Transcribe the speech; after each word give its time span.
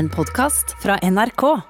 En 0.00 0.08
podkast 0.08 0.76
fra 0.82 0.98
NRK. 1.10 1.60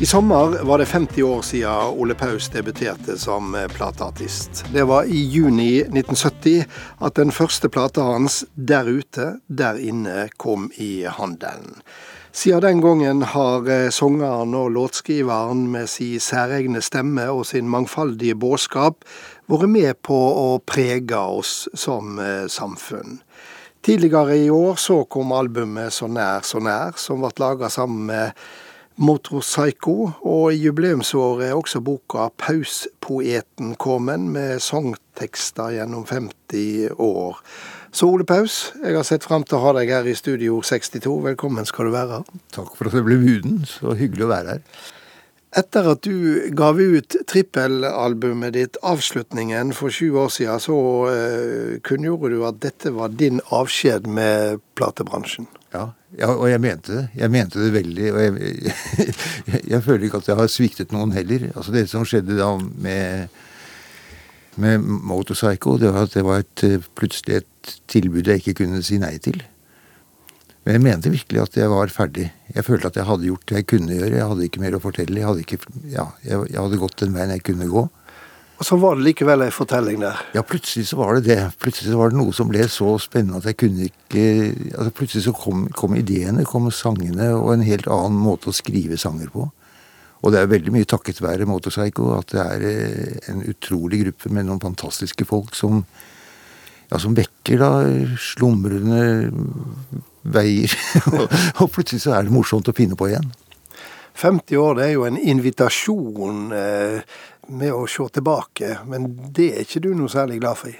I 0.00 0.06
sommer 0.06 0.64
var 0.64 0.78
det 0.78 0.86
50 0.86 1.22
år 1.22 1.42
siden 1.42 1.70
Ole 2.00 2.14
Paus 2.14 2.48
debuterte 2.48 3.18
som 3.18 3.56
plateartist. 3.74 4.64
Det 4.72 4.86
var 4.88 5.04
i 5.04 5.20
juni 5.20 5.82
1970 5.82 6.64
at 6.98 7.14
den 7.14 7.32
første 7.32 7.68
plata 7.68 8.00
hans, 8.00 8.44
'Der 8.56 8.88
ute, 8.88 9.40
der 9.48 9.76
inne', 9.76 10.30
kom 10.36 10.70
i 10.78 11.04
handelen. 11.04 11.82
Siden 12.32 12.62
den 12.62 12.80
gangen 12.80 13.22
har 13.22 13.66
eh, 13.66 13.90
sangeren 13.90 14.54
og 14.54 14.70
låtskriveren 14.70 15.64
med 15.72 15.88
sin 15.90 16.20
særegne 16.22 16.78
stemme 16.80 17.24
og 17.26 17.46
sin 17.46 17.68
mangfoldige 17.68 18.36
budskap 18.38 19.02
vært 19.50 19.72
med 19.72 19.98
på 20.06 20.16
å 20.16 20.48
prege 20.62 21.18
oss 21.18 21.68
som 21.74 22.18
eh, 22.22 22.46
samfunn. 22.50 23.20
Tidligere 23.82 24.36
i 24.36 24.50
år 24.52 24.76
så 24.76 25.04
kom 25.08 25.32
albumet 25.32 25.92
'Så 25.92 26.06
nær, 26.06 26.44
så 26.44 26.60
nær', 26.60 26.96
som 26.96 27.20
ble 27.20 27.30
laga 27.38 27.68
sammen 27.68 28.06
med 28.06 28.32
Motorpsycho, 29.00 30.12
og 30.22 30.52
i 30.52 30.60
jubileumsåret 30.60 31.48
er 31.48 31.56
også 31.56 31.80
boka 31.80 32.28
'Pauspoeten' 32.36 33.76
kommet, 33.76 34.20
med 34.20 34.60
sangtekster 34.60 35.72
gjennom 35.72 36.04
50 36.06 36.90
år. 36.98 37.40
Så 37.92 38.06
Ole 38.06 38.24
Paus, 38.24 38.72
jeg 38.84 38.94
har 38.94 39.02
sett 39.02 39.24
fram 39.24 39.42
til 39.42 39.56
å 39.56 39.60
ha 39.60 39.72
deg 39.72 39.88
her 39.88 40.06
i 40.06 40.14
Studio 40.14 40.60
62. 40.62 41.22
Velkommen 41.24 41.64
skal 41.66 41.88
du 41.88 41.90
være. 41.90 42.22
Takk 42.52 42.76
for 42.76 42.86
at 42.86 42.94
jeg 42.94 43.04
ble 43.04 43.16
buden. 43.18 43.64
Så 43.66 43.96
hyggelig 43.98 44.28
å 44.28 44.30
være 44.30 44.48
her. 44.48 44.60
Etter 45.50 45.88
at 45.90 46.04
du 46.06 46.50
gav 46.54 46.78
ut 46.78 47.16
trippelalbumet 47.26 48.54
ditt 48.54 48.76
'Avslutningen' 48.86 49.72
for 49.74 49.90
sju 49.90 50.14
år 50.14 50.28
siden, 50.30 50.60
så 50.62 50.76
uh, 51.10 51.80
kunngjorde 51.82 52.30
du 52.36 52.44
at 52.46 52.60
dette 52.62 52.92
var 52.94 53.10
din 53.10 53.40
avskjed 53.50 54.06
med 54.06 54.62
platebransjen. 54.78 55.48
Ja, 55.74 55.88
ja, 56.18 56.30
og 56.30 56.46
jeg 56.50 56.62
mente 56.62 56.94
det. 56.94 57.04
Jeg 57.18 57.30
mente 57.30 57.58
det 57.58 57.72
veldig. 57.74 58.12
Og 58.12 58.20
jeg, 58.22 58.62
jeg, 58.62 59.14
jeg, 59.72 59.82
føler 59.82 60.06
ikke 60.06 60.22
at 60.22 60.30
jeg 60.30 60.38
har 60.38 60.50
sviktet 60.50 60.94
noen 60.94 61.14
heller. 61.18 61.50
Altså 61.54 61.74
Det 61.74 61.88
som 61.90 62.06
skjedde 62.06 62.38
da 62.38 62.52
med, 62.58 63.28
med 64.54 64.78
Motorpsycho, 64.86 65.78
det 65.82 65.90
var 65.90 66.06
at 66.06 66.14
det 66.14 66.26
var 66.26 66.44
et, 66.44 66.66
plutselig 66.94 67.42
et 67.42 67.78
tilbud 67.90 68.26
jeg 68.26 68.42
ikke 68.42 68.62
kunne 68.62 68.82
si 68.86 69.02
nei 69.02 69.16
til. 69.18 69.42
Men 70.70 70.76
jeg 70.76 70.82
mente 70.84 71.10
virkelig 71.10 71.40
at 71.42 71.56
jeg 71.58 71.70
var 71.72 71.90
ferdig. 71.90 72.28
Jeg 72.54 72.62
følte 72.62 72.86
at 72.92 72.98
jeg 73.00 73.06
hadde 73.08 73.26
gjort 73.26 73.48
det 73.50 73.56
jeg 73.56 73.66
kunne 73.72 73.94
gjøre. 73.96 74.18
Jeg 74.20 74.26
hadde 74.30 74.44
ikke 74.46 74.60
mer 74.62 74.74
å 74.76 74.78
fortelle. 74.84 75.16
Jeg 75.18 75.26
hadde, 75.26 75.42
ikke, 75.42 75.56
ja, 75.90 76.04
jeg, 76.22 76.44
jeg 76.46 76.58
hadde 76.60 76.76
gått 76.78 77.00
den 77.00 77.16
veien 77.16 77.32
jeg 77.34 77.42
kunne 77.48 77.66
gå. 77.66 77.80
Og 78.60 78.68
så 78.68 78.76
var 78.78 78.94
det 78.94 79.02
likevel 79.08 79.42
ei 79.42 79.48
fortelling 79.50 79.98
der? 80.04 80.20
Ja, 80.36 80.44
plutselig 80.46 80.84
så 80.86 81.00
var 81.00 81.16
det 81.16 81.24
det. 81.26 81.38
Plutselig 81.58 81.90
så 81.90 81.98
var 81.98 82.12
det 82.12 82.20
noe 82.20 82.34
som 82.36 82.52
ble 82.52 82.68
så 82.70 82.92
spennende 83.02 83.40
at 83.40 83.48
jeg 83.50 83.58
kunne 83.64 83.88
ikke 83.88 84.22
altså 84.76 84.92
Plutselig 85.00 85.24
så 85.24 85.34
kom, 85.34 85.64
kom 85.74 85.96
ideene, 85.98 86.44
kom 86.46 86.68
sangene 86.70 87.32
og 87.34 87.50
en 87.56 87.66
helt 87.66 87.88
annen 87.90 88.20
måte 88.22 88.52
å 88.52 88.54
skrive 88.54 89.00
sanger 89.00 89.32
på. 89.34 89.48
Og 90.20 90.30
det 90.30 90.38
er 90.38 90.52
veldig 90.52 90.76
mye 90.76 90.86
takket 90.86 91.18
være 91.24 91.48
Motorpsycho 91.50 92.12
at 92.14 92.36
det 92.36 92.44
er 92.44 92.68
eh, 92.68 93.18
en 93.32 93.42
utrolig 93.50 94.04
gruppe 94.04 94.30
med 94.30 94.46
noen 94.46 94.62
fantastiske 94.62 95.26
folk 95.26 95.58
som 95.58 95.82
ja, 96.90 96.98
som 96.98 97.14
vekker 97.16 97.58
da 97.58 97.72
slumrende 98.22 99.02
veier. 100.22 100.74
og 101.60 101.70
plutselig 101.72 102.04
så 102.04 102.16
er 102.16 102.26
det 102.26 102.34
morsomt 102.34 102.68
å 102.70 102.76
finne 102.76 102.98
på 102.98 103.10
igjen. 103.10 103.30
50 104.20 104.60
år 104.60 104.76
det 104.76 104.86
er 104.86 104.94
jo 104.96 105.06
en 105.08 105.18
invitasjon 105.18 106.50
eh, 106.52 107.18
med 107.50 107.72
å 107.72 107.86
se 107.88 108.06
tilbake, 108.14 108.80
men 108.90 109.08
det 109.32 109.50
er 109.54 109.66
ikke 109.66 109.82
du 109.86 109.92
noe 109.96 110.12
særlig 110.12 110.40
glad 110.42 110.58
for? 110.60 110.74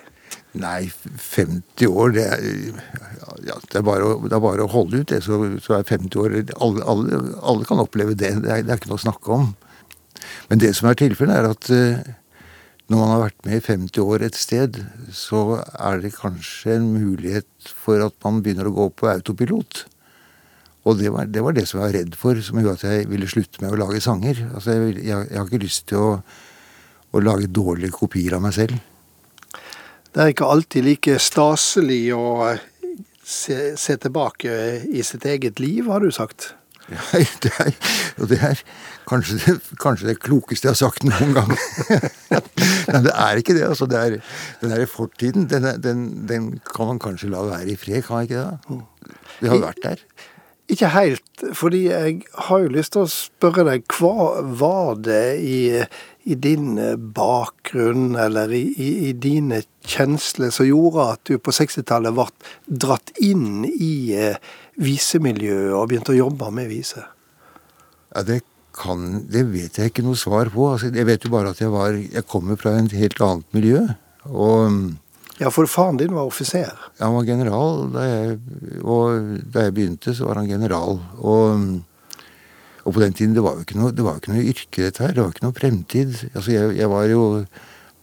Nei, 0.61 0.91
50 0.91 1.87
år, 1.87 2.13
det 2.17 2.25
er, 2.27 2.45
ja, 3.47 3.57
det 3.71 3.79
er, 3.79 3.85
bare, 3.87 4.17
det 4.27 4.35
er 4.35 4.43
bare 4.43 4.67
å 4.67 4.73
holde 4.73 5.03
ut 5.03 5.13
det, 5.13 5.21
så, 5.23 5.39
så 5.63 5.77
er 5.79 5.87
50 5.87 6.19
år 6.19 6.35
alle, 6.59 6.87
alle, 6.91 7.21
alle, 7.39 7.67
kan 7.69 7.83
oppleve 7.83 8.17
det. 8.19 8.33
Det 8.43 8.51
er, 8.51 8.65
det 8.67 8.75
er, 8.75 8.81
ikke 8.81 8.91
noe 8.91 8.99
å 8.99 9.05
snakke 9.05 9.37
om. 9.37 9.53
Men 10.51 10.63
det 10.63 10.73
som 10.77 10.91
er 10.91 10.99
tilfellet, 10.99 11.39
er 11.39 11.55
at 11.55 11.71
eh, 11.75 12.11
når 12.91 12.99
man 12.99 13.13
har 13.13 13.21
vært 13.23 13.45
med 13.47 13.61
i 13.61 13.63
50 13.63 14.03
år 14.03 14.25
et 14.27 14.37
sted, 14.39 14.81
så 15.15 15.61
er 15.79 16.01
det 16.03 16.17
kanskje 16.17 16.75
en 16.75 16.89
mulighet 16.91 17.71
for 17.85 18.03
at 18.03 18.17
man 18.27 18.41
begynner 18.43 18.67
å 18.67 18.75
gå 18.75 18.87
på 18.99 19.07
autopilot. 19.13 19.85
Og 20.89 20.99
det 20.99 21.13
var, 21.15 21.29
det 21.31 21.45
var 21.45 21.55
det, 21.55 21.69
som 21.71 21.79
jeg 21.79 21.87
var 21.87 21.95
redd 22.01 22.17
for, 22.19 22.41
som 22.43 22.59
gjorde 22.59 22.81
at 22.81 22.87
jeg 22.89 23.07
ville 23.13 23.29
slutte 23.31 23.63
med 23.63 23.77
å 23.77 23.79
lage 23.85 24.03
sanger. 24.03 24.43
Altså, 24.49 24.75
jeg, 24.75 24.97
jeg, 25.05 25.29
jeg 25.29 25.39
har 25.39 25.47
ikke 25.47 25.63
lyst 25.63 25.87
til 25.93 26.03
å, 26.03 26.13
å, 27.15 27.23
lage 27.23 27.53
dårlige 27.53 27.95
kopier 27.95 28.35
av 28.35 28.43
meg 28.43 28.57
selv. 28.59 28.81
Det 30.11 30.25
er 30.25 30.33
ikke 30.33 30.51
alltid 30.51 30.89
like 30.89 31.19
staselig 31.23 32.03
å 32.17 32.25
se, 33.23 33.77
se 33.79 34.01
tilbake 34.03 34.57
i 34.91 35.05
sitt 35.07 35.29
eget 35.31 35.63
liv, 35.63 35.87
har 35.93 36.03
du 36.03 36.11
sagt? 36.11 36.57
Det 37.45 37.53
er, 37.63 37.75
og 38.19 38.29
det 38.31 38.39
er 38.45 38.63
kanskje 39.11 39.39
det, 39.41 39.55
kanskje 39.83 40.11
det, 40.11 40.17
klokeste 40.23 40.69
jeg 40.69 40.75
har 40.75 40.81
sagt 40.81 41.07
noen 41.07 41.35
gang. 41.37 41.53
Men 42.93 43.07
det 43.07 43.15
er 43.15 43.41
ikke 43.41 43.57
det. 43.57 43.65
altså. 43.69 43.89
Det 43.91 44.01
er, 44.01 44.19
den 44.63 44.75
der 44.75 44.87
fortiden, 44.91 45.49
den, 45.51 45.71
den, 45.83 46.05
den, 46.29 46.51
kan 46.75 46.93
man 46.93 47.03
kanskje 47.03 47.31
la 47.33 47.45
være 47.47 47.73
i 47.73 47.79
fred, 47.79 48.03
kan 48.07 48.21
man 48.21 48.29
ikke 48.29 48.45
det? 48.45 48.83
Det 49.41 49.53
har 49.55 49.65
vært 49.65 49.83
der. 49.87 50.05
Ikke 50.71 50.87
helt, 50.95 51.43
fordi 51.59 51.89
jeg 51.89 52.21
har 52.47 52.61
jo 52.63 52.71
lyst 52.71 52.95
til 52.95 53.03
å 53.03 53.11
spørre 53.11 53.65
deg, 53.67 53.91
hva 53.99 54.43
var 54.61 55.01
det 55.03 55.41
i, 55.43 55.81
i 56.31 56.37
din 56.39 56.79
bakgrunn 57.17 58.15
eller 58.15 58.53
i, 58.55 58.63
i, 58.77 58.91
i, 59.09 59.11
dine 59.19 59.65
kjensler 59.83 60.55
som 60.55 60.69
gjorde 60.69 61.09
at 61.17 61.25
du 61.27 61.41
på 61.43 61.55
60-tallet 61.57 62.15
ble 62.15 62.29
dratt 62.85 63.11
inn 63.19 63.65
i 63.67 63.91
eh, 64.15 64.39
visemiljøet 64.79 65.75
og 65.75 65.89
begynte 65.91 66.15
å 66.15 66.21
jobbe 66.21 66.51
med 66.55 66.71
vise? 66.71 67.03
Ja, 68.15 68.23
det 68.27 68.43
kan 68.81 69.27
Det 69.29 69.43
vet 69.51 69.77
jeg 69.77 69.91
ikke 69.91 70.05
noe 70.07 70.17
svar 70.17 70.49
på. 70.55 70.71
Altså, 70.71 70.93
jeg 70.95 71.07
vet 71.09 71.25
jo 71.27 71.33
bare 71.33 71.51
at 71.51 71.59
jeg 71.61 71.73
var 71.73 71.91
Jeg 71.91 72.25
kommer 72.31 72.57
fra 72.57 72.77
et 72.79 72.93
helt 72.95 73.21
annet 73.21 73.57
miljø. 73.57 73.83
og 74.25 74.95
ja, 75.41 75.49
for 75.49 75.65
faren 75.65 75.97
din 75.97 76.13
var 76.13 76.29
offiser? 76.29 76.69
Ja, 76.99 77.07
han 77.07 77.15
var 77.15 77.25
general. 77.25 77.87
Da 77.95 78.03
jeg, 78.05 78.35
og 78.85 79.39
da 79.55 79.65
jeg 79.65 79.75
begynte, 79.75 80.13
så 80.13 80.27
var 80.29 80.43
han 80.43 80.51
general. 80.51 81.01
Og, 81.17 81.81
og 82.85 82.93
på 82.93 83.01
den 83.01 83.17
tiden 83.17 83.33
det 83.33 83.45
var 83.47 83.57
jo 83.57 83.65
ikke 83.65 83.79
noe, 83.81 83.95
det 83.97 84.05
ikke 84.05 84.35
noe 84.35 84.45
yrke, 84.45 84.83
dette 84.85 85.01
her. 85.01 85.15
Det 85.17 85.25
var 85.25 85.33
ikke 85.33 85.47
noe 85.47 85.57
fremtid. 85.57 86.13
Altså, 86.35 86.53
jeg, 86.53 86.75
jeg 86.77 86.93
var 86.93 87.09
jo 87.09 87.23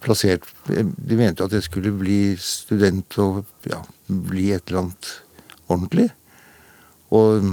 plassert 0.02 0.44
De 0.70 1.18
mente 1.18 1.46
at 1.46 1.54
jeg 1.54 1.66
skulle 1.66 1.94
bli 1.98 2.36
student 2.42 3.18
og 3.22 3.40
ja, 3.70 3.80
bli 4.08 4.50
et 4.56 4.66
eller 4.70 4.88
annet 4.88 5.14
ordentlig. 5.70 6.10
Og 7.16 7.44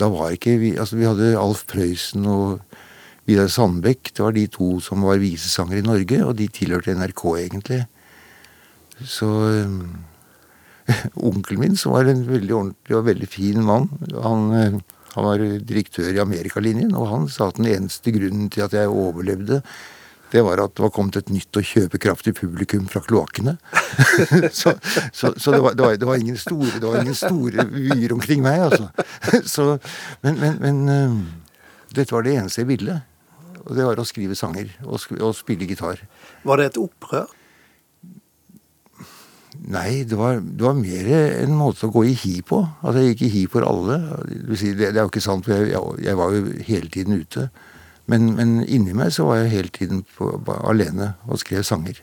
da 0.00 0.08
var 0.10 0.34
ikke 0.34 0.56
vi 0.58 0.72
Altså, 0.74 0.98
vi 0.98 1.06
hadde 1.06 1.36
Alf 1.38 1.64
Prøysen 1.70 2.26
og 2.26 2.60
Vidar 3.28 3.48
Sandbekk. 3.48 4.10
Det 4.12 4.24
var 4.24 4.34
de 4.36 4.46
to 4.52 4.80
som 4.84 5.04
var 5.06 5.22
visesangere 5.22 5.80
i 5.80 5.86
Norge, 5.86 6.18
og 6.24 6.36
de 6.38 6.48
tilhørte 6.52 6.96
NRK, 6.96 7.22
egentlig. 7.40 7.84
Så 9.00 9.28
um, 9.64 9.78
Onkelen 11.30 11.62
min, 11.62 11.78
som 11.80 11.94
var 11.94 12.10
en 12.10 12.26
veldig 12.28 12.54
ordentlig 12.54 12.98
og 12.98 13.06
veldig 13.06 13.28
fin 13.30 13.62
mann, 13.64 13.88
han, 14.12 14.42
eh, 14.58 14.76
han 15.14 15.26
var 15.26 15.44
direktør 15.64 16.10
i 16.12 16.20
Amerikalinjen, 16.20 16.92
og 16.98 17.08
han 17.08 17.28
sa 17.32 17.48
at 17.48 17.56
den 17.56 17.70
eneste 17.70 18.12
grunnen 18.12 18.50
til 18.52 18.66
at 18.66 18.76
jeg 18.76 18.92
overlevde, 18.92 19.62
det 20.32 20.42
var 20.42 20.62
at 20.64 20.74
det 20.74 20.82
var 20.82 20.92
kommet 20.94 21.18
et 21.20 21.30
nytt 21.30 21.60
og 21.60 21.66
kjøpekraftig 21.68 22.34
publikum 22.38 22.88
fra 22.90 23.02
kloakkene. 23.04 23.56
så, 24.60 24.74
så, 25.12 25.30
så 25.36 25.54
det, 25.54 25.60
var, 25.62 25.76
det, 25.76 25.84
var, 25.84 25.96
det, 26.00 26.08
var, 26.08 26.18
ingen 26.18 26.40
store 26.40 26.80
det 26.80 26.88
var 26.88 27.02
ingen 27.02 27.18
store 27.18 27.66
vyer 27.70 28.16
omkring 28.16 28.42
meg, 28.42 28.64
altså. 28.66 28.88
så, 29.54 29.68
men, 30.26 30.40
men, 30.40 30.58
men 30.64 30.82
um, 30.90 31.20
dette 31.94 32.14
var 32.14 32.26
det 32.26 32.34
eneste 32.40 32.64
jeg 32.64 32.72
ville. 32.72 32.98
Og 33.64 33.72
det 33.78 33.86
var 33.86 34.00
å 34.00 34.04
skrive 34.08 34.36
sanger 34.36 34.68
og, 34.84 34.98
og 35.20 35.32
spille 35.38 35.68
gitar. 35.68 36.02
Var 36.44 36.60
det 36.60 36.72
et 36.72 36.82
opprør? 36.82 37.30
Nei, 39.64 40.02
det 40.04 40.16
var, 40.18 40.40
det 40.42 40.64
var, 40.64 40.74
mer 40.76 41.06
en 41.14 41.54
måte 41.56 41.86
å 41.86 41.92
gå 41.94 42.02
i 42.10 42.16
hi 42.18 42.34
på. 42.44 42.58
Altså, 42.82 43.00
Jeg 43.00 43.14
gikk 43.14 43.22
i 43.24 43.30
hi 43.36 43.44
for 43.48 43.64
alle. 43.64 44.00
Det, 44.26 44.90
er 44.90 44.98
jo 44.98 45.08
ikke 45.08 45.22
sant, 45.24 45.46
for 45.46 45.54
jeg, 45.54 45.78
jeg, 46.04 46.18
var 46.18 46.34
jo 46.34 46.42
hele 46.66 46.90
tiden 46.92 47.22
ute. 47.22 47.46
Men, 48.06 48.34
men 48.36 48.56
inni 48.68 48.92
meg 48.96 49.12
så 49.16 49.28
var 49.28 49.42
jeg 49.42 49.54
hele 49.54 49.72
tiden 49.72 50.02
på, 50.16 50.32
alene 50.60 51.14
og 51.28 51.40
skrev 51.40 51.64
sanger. 51.64 52.00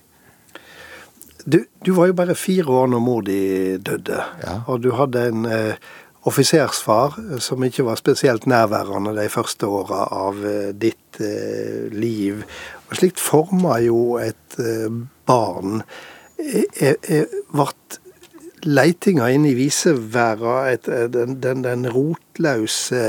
Du, 1.46 1.64
du, 1.86 1.92
var 1.98 2.10
jo 2.10 2.18
bare 2.18 2.38
fire 2.38 2.70
år 2.84 2.90
når 2.94 3.02
mor 3.02 3.26
di 3.26 3.42
døde. 3.82 4.22
Ja. 4.44 4.62
Og 4.70 4.82
du 4.84 4.92
hadde 4.98 5.24
en 5.30 5.46
eh, 5.50 5.90
offisersfar 6.30 7.18
som 7.42 7.64
ikke 7.66 7.86
var 7.88 7.98
spesielt 7.98 8.46
nærværende 8.50 9.16
de 9.18 9.30
første 9.30 9.66
åra 9.66 10.04
av 10.14 10.42
eh, 10.46 10.70
ditt 10.78 11.22
eh, 11.22 11.90
liv. 11.94 12.44
Og 12.90 12.98
slikt 13.00 13.22
forma 13.22 13.80
jo 13.82 14.20
et 14.22 14.60
eh, 14.62 14.90
barn 15.30 15.82
ble 16.42 17.72
leitinga 18.66 19.30
inn 19.34 19.48
i 19.50 19.56
viseværa, 19.58 20.76
den, 20.86 21.40
den, 21.42 21.64
den 21.66 21.88
rotløse 21.92 23.02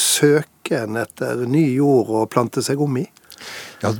søken 0.00 0.98
etter 1.00 1.46
ny 1.46 1.68
jord 1.76 2.10
å 2.10 2.26
plante 2.30 2.64
seg 2.64 2.80
om 2.82 2.98
i? 3.00 3.06
Ja, 3.82 3.92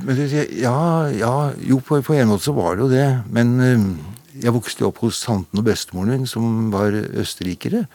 ja, 0.57 0.77
ja 1.13 1.33
jo, 1.61 1.79
på, 1.79 2.01
på, 2.01 2.17
en 2.17 2.31
måte 2.31 2.49
så 2.49 2.55
var 2.57 2.75
det 2.75 2.85
jo 2.85 2.91
det. 2.91 3.09
Men 3.31 3.57
jeg 4.37 4.53
vokste 4.53 4.87
opp 4.87 5.01
hos 5.05 5.21
tanten 5.25 5.61
og 5.61 5.67
bestemoren 5.67 6.15
min, 6.15 6.29
som 6.29 6.69
var 6.73 6.95
østerrikere. 6.95 7.85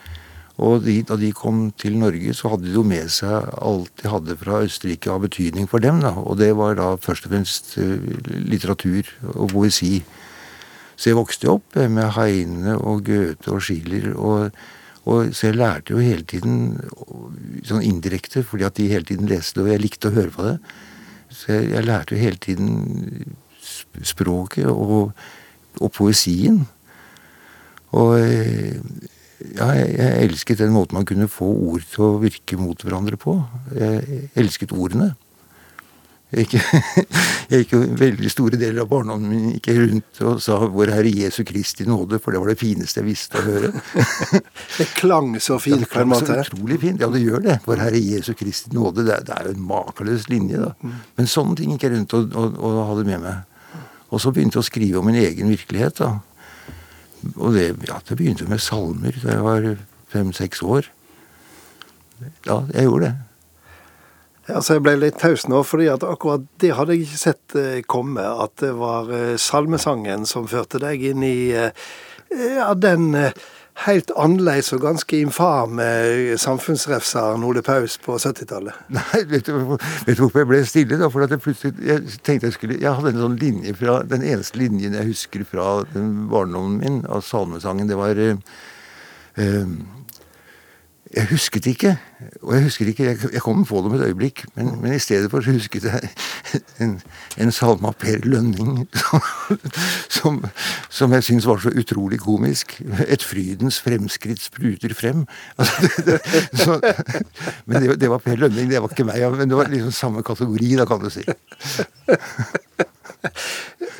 Og 0.62 0.82
de, 0.84 0.98
da 1.06 1.16
de 1.16 1.32
kom 1.34 1.70
til 1.80 1.96
Norge, 1.98 2.34
så 2.36 2.52
hadde 2.52 2.68
de 2.68 2.74
jo 2.76 2.84
med 2.86 3.08
seg 3.10 3.48
alt 3.56 3.92
de 4.02 4.10
hadde 4.12 4.36
fra 4.38 4.60
Østerrike 4.66 5.10
av 5.10 5.22
betydning 5.24 5.68
for 5.70 5.82
dem. 5.82 6.02
da, 6.04 6.12
Og 6.12 6.38
det 6.38 6.52
var 6.58 6.76
da 6.78 6.92
først 7.00 7.26
og 7.26 7.32
fremst 7.32 7.72
litteratur 7.78 9.08
og 9.32 9.48
poesi. 9.54 10.02
Så 10.96 11.10
jeg 11.10 11.18
vokste 11.18 11.50
opp 11.52 11.76
med 11.76 12.12
Heine 12.16 12.76
og 12.78 13.04
Goethe 13.06 13.52
og 13.54 13.62
Schiller. 13.64 14.12
Og, 14.16 14.58
og, 15.04 15.32
så 15.34 15.50
jeg 15.50 15.58
lærte 15.58 15.94
jo 15.94 16.02
hele 16.02 16.26
tiden, 16.28 16.76
sånn 17.66 17.84
indirekte, 17.86 18.44
fordi 18.46 18.68
at 18.68 18.78
de 18.78 18.90
hele 18.92 19.08
tiden 19.08 19.30
leste, 19.30 19.58
det, 19.58 19.66
og 19.66 19.72
jeg 19.72 19.84
likte 19.84 20.10
å 20.10 20.16
høre 20.18 20.34
på 20.34 20.46
det. 20.50 20.56
Så 21.32 21.56
jeg, 21.56 21.72
jeg 21.72 21.88
lærte 21.88 22.14
jo 22.14 22.22
hele 22.22 22.42
tiden 22.42 22.70
språket 24.04 24.68
og, 24.68 25.12
og 25.80 25.92
poesien. 25.96 26.62
Og 27.92 28.14
ja, 29.56 29.68
jeg 29.74 30.12
elsket 30.22 30.62
den 30.62 30.72
måten 30.74 30.96
man 30.96 31.08
kunne 31.08 31.28
få 31.30 31.48
ord 31.50 31.84
til 31.92 32.06
å 32.06 32.20
virke 32.22 32.58
mot 32.60 32.78
hverandre 32.84 33.18
på. 33.20 33.36
Jeg 33.76 34.26
elsket 34.38 34.74
ordene. 34.76 35.12
Jeg 36.32 36.46
gikk, 36.48 36.62
jeg 37.52 37.62
gikk 37.62 37.72
jo 37.74 37.80
veldig 38.00 38.30
store 38.32 38.56
deler 38.56 38.86
av 38.86 38.88
barndommen 38.88 39.28
min 39.28 39.50
gikk 39.52 39.68
rundt 39.76 40.20
og 40.24 40.38
sa 40.40 40.56
'Vår 40.64 40.92
Herre 40.94 41.12
Jesu 41.12 41.42
Kristi 41.44 41.84
nåde', 41.84 42.20
for 42.24 42.32
det 42.32 42.40
var 42.40 42.48
det 42.48 42.60
fineste 42.60 43.02
jeg 43.02 43.08
visste 43.10 43.36
å 43.36 43.44
høre. 43.44 43.72
det 44.78 44.86
klang 44.96 45.34
så 45.36 45.58
fint, 45.60 45.76
ja, 45.76 45.84
det 45.84 45.90
klang 45.92 46.14
så 46.16 46.38
utrolig 46.40 46.80
fint. 46.80 47.04
Ja, 47.04 47.10
det 47.12 47.20
gjør 47.20 47.44
det. 47.44 47.58
'Vår 47.66 47.84
Herre 47.84 48.00
Jesu 48.00 48.32
Kristi 48.38 48.72
nåde'. 48.72 49.04
Det 49.04 49.12
er, 49.18 49.26
det 49.28 49.36
er 49.36 49.50
jo 49.50 49.56
en 49.58 49.66
makeløs 49.68 50.28
linje, 50.32 50.62
da. 50.62 50.72
Mm. 50.80 50.94
Men 51.20 51.32
sånne 51.34 51.56
ting 51.60 51.74
gikk 51.74 51.84
jeg 51.84 51.96
rundt 51.98 52.16
og, 52.16 52.32
og, 52.32 52.56
og 52.64 52.80
hadde 52.92 53.08
med 53.10 53.24
meg. 53.26 53.82
Og 54.12 54.20
så 54.20 54.32
begynte 54.32 54.56
jeg 54.56 54.64
å 54.64 54.70
skrive 54.70 55.00
om 55.00 55.08
min 55.08 55.20
egen 55.20 55.52
virkelighet, 55.52 56.00
da. 56.00 56.14
Og 57.36 57.52
det, 57.56 57.68
ja, 57.88 58.00
det 58.08 58.16
begynte 58.16 58.48
med 58.48 58.60
salmer 58.60 59.20
da 59.20 59.36
jeg 59.36 59.44
var 59.44 59.68
fem-seks 60.12 60.64
år. 60.64 60.88
Ja, 62.48 62.62
jeg 62.72 62.88
gjorde 62.88 63.10
det. 63.10 63.14
Altså, 64.50 64.74
Jeg 64.74 64.82
ble 64.82 64.96
litt 64.98 65.20
taus 65.22 65.46
nå, 65.46 65.62
fordi 65.66 65.88
at 65.92 66.02
akkurat 66.06 66.44
det 66.62 66.72
hadde 66.74 66.96
jeg 66.96 67.06
ikke 67.06 67.20
sett 67.20 67.56
eh, 67.58 67.80
komme. 67.86 68.22
At 68.22 68.56
det 68.62 68.72
var 68.78 69.10
eh, 69.14 69.36
salmesangen 69.38 70.26
som 70.26 70.50
førte 70.50 70.82
deg 70.82 71.04
inn 71.12 71.22
i 71.26 71.52
eh, 71.54 71.70
ja, 72.32 72.72
den 72.74 73.12
helt 73.86 74.10
annerledes 74.20 74.72
og 74.76 74.82
ganske 74.84 75.16
infame 75.24 75.86
samfunnsrefseren 76.40 77.44
Ole 77.46 77.62
Paus 77.64 77.96
på 78.02 78.18
70-tallet. 78.18 78.82
Nei, 78.98 79.22
vet 79.30 79.48
du, 79.48 79.76
vet 79.78 80.16
du, 80.16 80.24
hvorfor 80.24 80.42
jeg 80.42 80.50
ble 80.50 80.60
stille? 80.68 80.98
da? 81.00 81.08
For 81.12 81.24
at 81.24 81.32
jeg 81.32 81.42
plutselig 81.44 81.88
jeg 81.88 82.20
tenkte 82.26 82.50
jeg 82.50 82.58
skulle, 82.58 82.80
jeg 82.82 82.98
hadde 82.98 83.14
en 83.14 83.24
sånn 83.24 83.38
linje 83.40 83.74
fra, 83.78 84.00
Den 84.08 84.26
eneste 84.26 84.60
linjen 84.60 84.98
jeg 84.98 85.12
husker 85.12 85.46
fra 85.48 85.70
barndommen 85.94 86.78
min 86.82 87.00
av 87.08 87.24
salmesangen, 87.26 87.88
det 87.88 87.98
var 88.00 88.20
eh, 88.20 88.36
eh, 89.40 89.76
jeg 91.12 91.28
husket 91.30 91.66
ikke. 91.66 91.96
Og 92.42 92.54
jeg 92.54 92.62
husker 92.64 92.88
ikke, 92.88 93.04
jeg, 93.32 93.42
kom 93.42 93.64
på 93.66 93.80
det 93.82 93.90
om 93.90 93.94
et 93.96 94.04
øyeblikk, 94.06 94.44
men, 94.54 94.70
men, 94.82 94.94
i 94.94 94.98
stedet 95.02 95.30
for 95.30 95.44
så 95.44 95.52
husket 95.52 95.84
jeg 95.84 96.10
en, 96.84 96.94
en 97.38 97.52
salme 97.52 97.88
av 97.90 97.96
Per 98.00 98.22
Lønning 98.24 98.86
som, 100.16 100.38
som 100.90 101.12
jeg 101.16 101.26
syns 101.26 101.48
var 101.48 101.60
så 101.62 101.72
utrolig 101.74 102.20
komisk. 102.22 102.78
'Et 103.06 103.24
frydens 103.24 103.80
fremskritt 103.82 104.40
spruter 104.40 104.94
frem'. 104.96 105.26
Altså, 105.58 105.90
det, 106.06 106.20
det, 106.32 106.42
så, 106.58 106.78
men 107.66 107.82
det, 107.82 108.00
det, 108.00 108.10
var 108.10 108.22
Per 108.22 108.36
Lønning, 108.36 108.70
det 108.70 108.82
var 108.82 108.94
ikke 108.94 109.08
meg. 109.08 109.26
Men 109.36 109.50
det 109.50 109.58
var 109.58 109.72
liksom 109.72 109.92
samme 109.92 110.22
kategori, 110.22 110.74
da, 110.80 110.86
kan 110.88 111.02
du 111.02 111.10
si. 111.10 111.26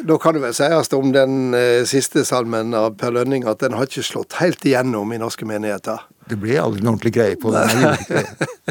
Da 0.02 0.16
kan 0.18 0.34
det 0.34 0.42
vel 0.42 0.54
sies 0.56 0.90
om 0.96 1.12
den 1.14 1.54
eh, 1.54 1.84
siste 1.86 2.24
salmen 2.26 2.74
av 2.74 2.96
Per 2.98 3.12
Lønning 3.14 3.46
at 3.46 3.62
den 3.62 3.76
har 3.76 3.86
ikke 3.86 4.02
slått 4.06 4.38
helt 4.40 4.64
igjennom 4.66 5.12
i 5.14 5.20
norske 5.22 5.46
menigheter. 5.46 6.00
Det 6.32 6.38
ble 6.40 6.56
aldri 6.56 6.80
noe 6.80 6.94
ordentlig 6.94 7.12
greie 7.12 7.36
på 7.36 7.52
det. 7.52 7.66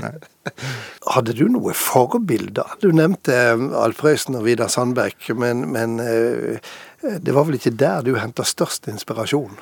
Hadde 1.13 1.35
du 1.37 1.43
noe 1.51 1.75
forbilder? 1.77 2.77
Du 2.81 2.89
nevnte 2.95 3.35
eh, 3.35 3.65
Alf 3.77 3.99
Prøysen 4.01 4.39
og 4.39 4.47
Vidar 4.47 4.71
Sandberg, 4.73 5.29
men, 5.37 5.67
men, 5.75 5.99
eh, 6.01 6.71
det 7.21 7.35
var 7.37 7.45
vel 7.45 7.59
ikke 7.59 7.75
der 7.77 8.01
du 8.07 8.15
henta 8.17 8.45
størst 8.47 8.89
inspirasjon? 8.89 9.53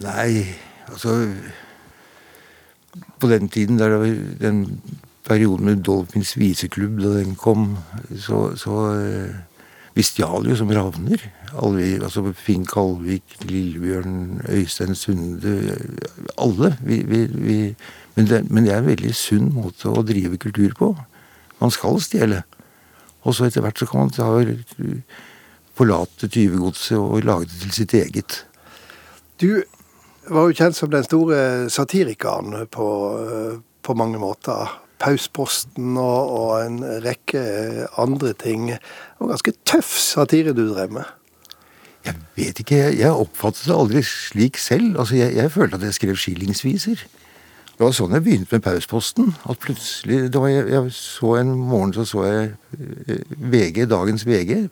Nei, 0.00 0.46
altså 0.88 1.18
På 3.20 3.28
den 3.28 3.52
tiden, 3.52 3.76
der 3.78 3.92
det 3.92 4.00
var 4.00 4.16
den 4.40 4.64
perioden 5.28 5.68
med 5.68 5.84
Dolphins 5.84 6.32
viseklubb, 6.40 7.02
da 7.04 7.12
den 7.18 7.36
kom, 7.36 7.74
så, 8.16 8.48
så 8.56 8.80
eh, 8.96 9.36
vi 9.94 10.06
stjal 10.06 10.48
jo 10.48 10.56
som 10.56 10.72
ravner. 10.72 11.28
Alvik, 11.58 12.02
altså 12.02 12.22
Finn 12.36 12.66
Kalvik, 12.68 13.36
Lillebjørn, 13.44 14.42
Øystein 14.48 14.94
Sunde 14.94 15.76
Alle. 16.38 16.76
Vi, 16.86 17.02
vi, 17.06 17.24
vi, 17.30 17.58
men, 18.14 18.26
det, 18.26 18.50
men, 18.50 18.64
det, 18.64 18.74
er 18.74 18.82
en 18.82 18.90
veldig 18.90 19.14
sunn 19.16 19.50
måte 19.54 19.90
å 19.90 20.04
drive 20.06 20.38
kultur 20.40 20.74
på. 20.78 20.92
Man 21.60 21.74
skal 21.74 22.00
stjele. 22.04 22.42
Og 23.24 23.36
så 23.36 23.48
etter 23.48 23.64
hvert 23.64 23.80
så 23.80 23.88
kan 23.88 24.06
man 24.06 24.14
ta, 24.14 24.28
forlate 25.76 26.28
tyvegodset 26.28 26.98
og 26.98 27.24
lage 27.24 27.48
det 27.50 27.60
til 27.64 27.74
sitt 27.80 27.94
eget. 27.96 28.42
Du 29.40 29.62
var 30.30 30.48
jo 30.48 30.56
kjent 30.56 30.76
som 30.76 30.92
den 30.92 31.06
store 31.06 31.70
satirikeren 31.72 32.66
på, 32.72 32.88
på 33.82 33.96
mange 33.98 34.20
måter. 34.20 34.76
Pausposten 35.00 35.96
og, 35.96 36.32
og, 36.36 36.50
en 36.60 36.82
rekke 37.04 37.40
andre 38.00 38.34
ting. 38.36 38.68
Det 38.74 39.22
var 39.22 39.32
ganske 39.32 39.56
tøff 39.64 39.94
satire 39.96 40.52
du 40.56 40.66
drev 40.68 40.92
med. 40.98 41.08
Jeg 42.06 42.14
vet 42.36 42.60
ikke. 42.62 42.76
Jeg, 42.76 42.98
jeg 43.02 43.22
oppfattet 43.24 43.66
det 43.68 43.76
aldri 43.76 44.02
slik 44.06 44.60
selv. 44.60 44.94
Altså, 44.98 45.18
jeg, 45.18 45.34
jeg 45.36 45.52
følte 45.52 45.76
at 45.76 45.88
jeg 45.88 45.98
skrev 45.98 46.20
skillingsviser. 46.20 47.02
Det 47.80 47.86
var 47.86 47.94
sånn 47.96 48.12
jeg 48.12 48.24
begynte 48.26 48.56
med 48.56 48.64
Pausposten. 48.64 49.34
At 49.48 49.60
plutselig, 49.62 50.26
var 50.34 50.50
jeg, 50.52 50.66
jeg, 50.68 50.92
så 50.92 51.34
En 51.40 51.54
morgen 51.56 51.94
så, 51.96 52.04
så 52.08 52.24
jeg 52.28 52.50
eh, 52.76 53.22
VG, 53.40 53.86
dagens 53.88 54.26
VG, 54.28 54.66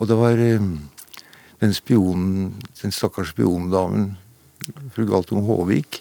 og 0.00 0.08
det 0.08 0.16
var 0.16 0.40
um, 0.56 0.70
den 1.60 1.74
spionen, 1.76 2.54
den 2.80 2.92
stakkars 2.92 3.34
spiondamen, 3.34 4.14
fru 4.92 5.04
Galtung 5.08 5.44
Håvik, 5.44 6.00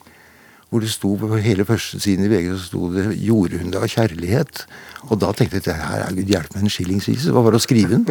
hvor 0.70 0.80
det 0.84 0.90
sto 0.92 1.14
på 1.20 1.38
hele 1.44 1.66
første 1.68 2.00
siden 2.04 2.26
i 2.26 2.32
VG 2.32 2.50
så 2.56 2.64
sto 2.66 2.88
det 2.92 3.04
'Gjorde 3.20 3.60
hun 3.60 3.72
det 3.72 3.80
av 3.80 3.92
kjærlighet'? 3.92 4.64
Og 5.12 5.20
da 5.22 5.32
tenkte 5.32 5.60
jeg 5.60 5.76
at 5.76 5.92
her 5.92 6.08
er 6.08 6.16
Gud 6.16 6.32
hjelpe 6.32 6.56
meg 6.56 6.64
en 6.64 6.74
skillingsvise. 6.74 7.32
Hva 7.32 7.44
var 7.46 7.52
det 7.52 7.62
å 7.62 7.68
skrive 7.68 8.00
den. 8.00 8.08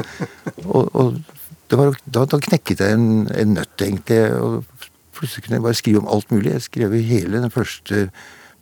Og, 0.65 0.89
og 0.95 1.19
var, 1.71 1.97
da, 2.05 2.25
da, 2.29 2.39
knekket 2.39 2.81
jeg 2.81 2.97
en, 2.97 3.27
en 3.33 3.55
nøtt, 3.57 3.81
egentlig. 3.81 4.21
og 4.37 4.65
Plutselig 5.15 5.45
kunne 5.45 5.61
jeg 5.61 5.65
bare 5.65 5.79
skrive 5.79 6.03
om 6.03 6.11
alt 6.11 6.31
mulig. 6.35 6.53
Jeg 6.53 6.67
skrev 6.67 6.97
hele 7.06 7.41
den 7.41 7.53
første 7.55 8.09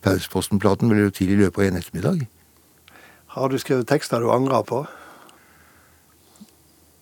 Pausposten-platen 0.03 0.91
ble 0.91 1.07
jo 1.07 1.13
til 1.15 1.31
i 1.33 1.37
løpet 1.39 1.61
av 1.61 1.67
en 1.67 1.79
ettermiddag. 1.79 2.25
Har 3.33 3.49
du 3.49 3.57
skrevet 3.57 3.87
tekster 3.89 4.21
du 4.21 4.29
angrer 4.31 4.65
på? 4.67 4.83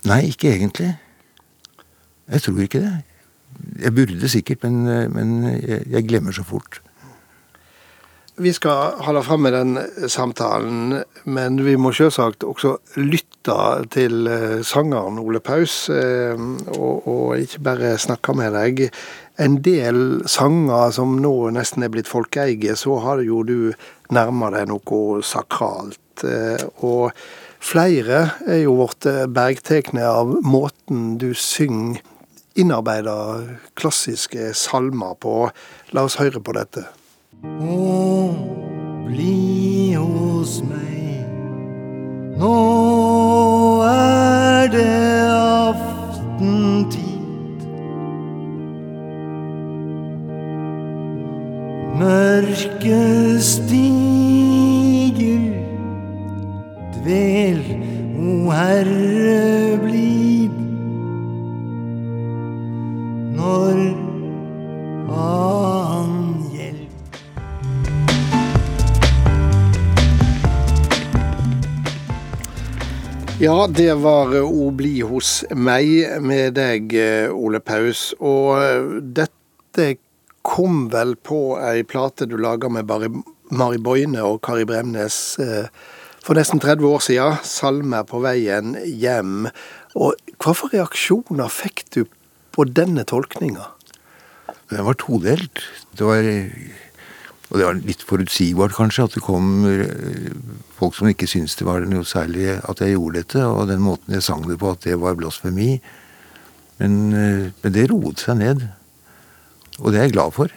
Nei, 0.07 0.21
ikke 0.31 0.53
egentlig. 0.53 0.93
Jeg 2.31 2.45
tror 2.45 2.61
ikke 2.63 2.81
det. 2.81 2.93
Jeg 3.83 3.93
burde 3.93 4.29
sikkert, 4.31 4.63
men, 4.63 4.85
men 5.13 5.33
jeg, 5.59 5.83
jeg 5.91 6.07
glemmer 6.07 6.33
så 6.33 6.45
fort. 6.47 6.79
Vi 8.41 8.53
skal 8.53 8.95
holde 9.05 9.21
fram 9.23 9.43
med 9.45 9.53
den 9.53 9.77
samtalen, 10.09 11.03
men 11.29 11.59
vi 11.61 11.75
må 11.77 11.91
selvsagt 11.93 12.41
også 12.41 12.71
lytte 12.97 13.53
til 13.93 14.25
eh, 14.25 14.63
sangeren 14.65 15.19
Ole 15.21 15.37
Paus, 15.45 15.75
eh, 15.93 16.39
og, 16.73 17.05
og 17.05 17.43
ikke 17.43 17.59
bare 17.67 17.91
snakke 18.01 18.33
med 18.39 18.55
deg. 18.57 18.81
En 19.37 19.59
del 19.61 20.23
sanger 20.25 20.89
som 20.95 21.19
nå 21.21 21.33
nesten 21.53 21.85
er 21.85 21.91
blitt 21.93 22.09
folkeeie, 22.09 22.73
så 22.73 22.97
har 23.05 23.21
jo 23.21 23.43
du 23.45 23.75
nærma 24.09 24.49
deg 24.55 24.71
noe 24.71 25.21
sakralt. 25.21 26.25
Eh, 26.25 26.63
og 26.81 27.11
flere 27.61 28.23
er 28.47 28.63
jo 28.63 28.79
blitt 28.79 29.05
bergtekne 29.37 30.07
av 30.07 30.33
måten 30.41 31.19
du 31.21 31.29
synger 31.37 32.01
innarbeida 32.57 33.19
klassiske 33.77 34.49
salmer 34.57 35.13
på. 35.21 35.35
La 35.93 36.07
oss 36.09 36.17
høre 36.17 36.41
på 36.41 36.57
dette. 36.57 36.87
Å, 37.41 38.35
bli 39.07 39.95
hos 39.97 40.59
meg. 40.61 41.25
Nå 42.37 42.53
er 43.87 44.69
det 44.69 44.85
aftentid. 45.25 47.01
Stiger. 53.41 53.80
Ja, 73.41 73.63
det 73.65 73.95
var 74.03 74.35
Å 74.37 74.65
bli 74.77 74.99
hos 75.01 75.39
meg 75.57 75.87
med 76.21 76.59
deg, 76.59 76.91
eh, 76.93 77.31
Ole 77.33 77.57
Paus. 77.57 78.11
Og 78.21 78.59
eh, 78.61 78.99
dette 79.01 79.87
kom 80.45 80.83
vel 80.93 81.15
på 81.17 81.55
ei 81.57 81.81
plate 81.81 82.27
du 82.29 82.35
laga 82.37 82.69
med 82.69 82.85
Mari 83.49 83.79
Boine 83.81 84.21
og 84.21 84.43
Kari 84.45 84.67
Bremnes 84.69 85.17
for 86.21 86.37
nesten 86.37 86.61
30 86.61 86.85
år 86.85 87.01
siden. 87.01 87.41
'Salmer 87.41 88.05
på 88.05 88.21
veien 88.21 88.75
hjem'. 88.77 89.49
Og 89.97 90.13
hva 90.37 90.53
for 90.53 90.69
reaksjoner 90.69 91.49
fikk 91.49 91.87
du 91.97 92.05
på 92.53 92.69
denne 92.69 93.09
tolkninga? 93.09 93.71
Den 94.69 94.85
var 94.85 95.01
todelt. 95.01 95.65
Det 95.97 96.05
var 96.05 96.21
og 97.51 97.59
det 97.59 97.65
var 97.67 97.79
litt 97.83 98.03
forutsigbart, 98.07 98.71
kanskje, 98.77 99.05
at 99.09 99.15
det 99.17 99.23
kom 99.25 99.65
eh, 99.67 100.29
folk 100.77 100.95
som 100.95 101.09
ikke 101.11 101.27
syntes 101.27 101.57
det 101.59 101.67
var 101.67 101.83
noe 101.83 102.07
særlig 102.07 102.47
at 102.55 102.79
jeg 102.79 102.95
gjorde 102.95 103.19
dette, 103.19 103.43
og 103.43 103.67
den 103.67 103.83
måten 103.83 104.15
jeg 104.15 104.23
sang 104.23 104.45
det 104.47 104.55
på, 104.61 104.71
at 104.71 104.85
det 104.87 104.95
var 105.01 105.17
blasfemi. 105.19 105.73
Men, 106.79 106.95
eh, 107.11 107.49
men 107.51 107.75
det 107.75 107.89
roet 107.91 108.23
seg 108.23 108.39
ned. 108.39 108.63
Og 109.81 109.91
det 109.91 109.99
er 109.99 110.07
jeg 110.07 110.15
glad 110.15 110.31
for. 110.37 110.53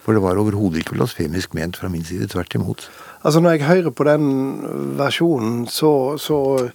For 0.00 0.16
det 0.16 0.24
var 0.24 0.40
overhodet 0.40 0.80
ikke 0.80 0.96
blasfemisk 0.96 1.52
ment 1.54 1.76
fra 1.76 1.92
min 1.92 2.06
side. 2.08 2.30
Tvert 2.32 2.56
imot. 2.56 2.88
Altså 3.20 3.44
Når 3.44 3.58
jeg 3.58 3.66
hører 3.68 3.92
på 3.92 4.08
den 4.08 4.24
versjonen, 4.96 5.66
så, 5.68 6.16
så 6.16 6.70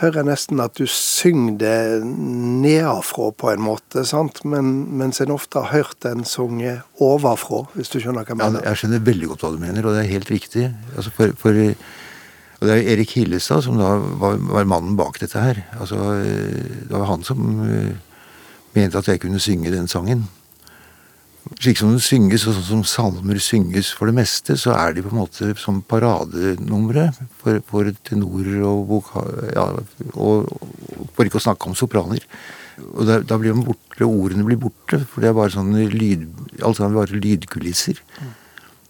hører 0.00 0.20
jeg 0.20 0.28
nesten 0.28 0.60
at 0.60 0.76
du 0.76 0.84
synger 0.90 1.56
det 1.60 1.76
nedafra 2.04 3.30
på 3.32 3.50
en 3.52 3.62
måte, 3.64 4.04
sant? 4.08 4.42
Men, 4.44 4.72
mens 5.00 5.22
en 5.24 5.32
ofte 5.34 5.62
har 5.62 5.72
hørt 5.72 6.00
den 6.04 6.26
sunget 6.28 6.84
overfra, 7.02 7.64
hvis 7.76 7.92
du 7.92 7.98
skjønner 8.00 8.26
hva 8.26 8.34
jeg 8.34 8.40
mener. 8.42 8.60
Ja, 8.60 8.74
jeg 8.74 8.82
skjønner 8.82 9.06
veldig 9.06 9.30
godt 9.32 9.46
hva 9.46 9.52
du 9.54 9.62
mener, 9.62 9.86
og 9.86 9.96
det 9.96 10.04
er 10.04 10.12
helt 10.12 10.32
riktig. 10.32 10.68
Altså 10.94 11.12
for, 11.16 11.32
for, 11.40 11.60
og 12.60 12.68
det 12.68 12.76
er 12.76 12.90
Erik 12.94 13.16
Hillestad 13.16 13.64
som 13.64 13.80
da 13.80 13.94
var, 14.20 14.36
var, 14.40 14.68
mannen 14.68 14.98
bak 15.00 15.20
dette 15.22 15.40
her. 15.40 15.62
Altså, 15.80 16.00
det 16.20 16.92
var 16.92 17.08
han 17.08 17.24
som 17.24 17.46
uh, 17.64 18.18
mente 18.76 19.00
at 19.00 19.08
jeg 19.08 19.24
kunne 19.24 19.40
synge 19.40 19.72
den 19.72 19.88
sangen 19.88 20.26
slik 21.54 21.78
som 21.80 21.92
den 21.92 22.02
synges, 22.02 22.46
og 22.46 22.56
sånn 22.56 22.66
som 22.66 22.84
salmer 22.88 23.38
synges 23.42 23.92
for 23.94 24.10
det 24.10 24.16
meste, 24.18 24.56
så 24.58 24.74
er 24.76 24.96
de 24.96 25.04
på 25.04 25.12
en 25.12 25.20
måte 25.20 25.52
som 25.60 25.80
paradenumre 25.86 27.08
for, 27.40 27.62
for 27.68 27.90
tenorer 28.06 28.62
og 28.66 28.86
voka... 28.90 29.24
Ja, 29.54 29.68
og, 30.14 30.50
for 31.16 31.28
ikke 31.28 31.40
å 31.40 31.46
snakke 31.46 31.70
om 31.70 31.76
sopraner. 31.78 32.24
Og 32.92 33.06
da, 33.08 33.20
da 33.24 33.38
blir 33.40 33.56
borte, 33.56 34.04
ordene 34.04 34.44
blir 34.46 34.60
borte, 34.60 35.00
for 35.08 35.24
det 35.24 35.30
er 35.30 35.38
bare 35.38 35.54
sånne 35.54 35.86
lyd, 35.92 36.26
alt 36.60 36.80
sammen 36.80 36.98
bare 36.98 37.16
lydkulisser. 37.16 38.02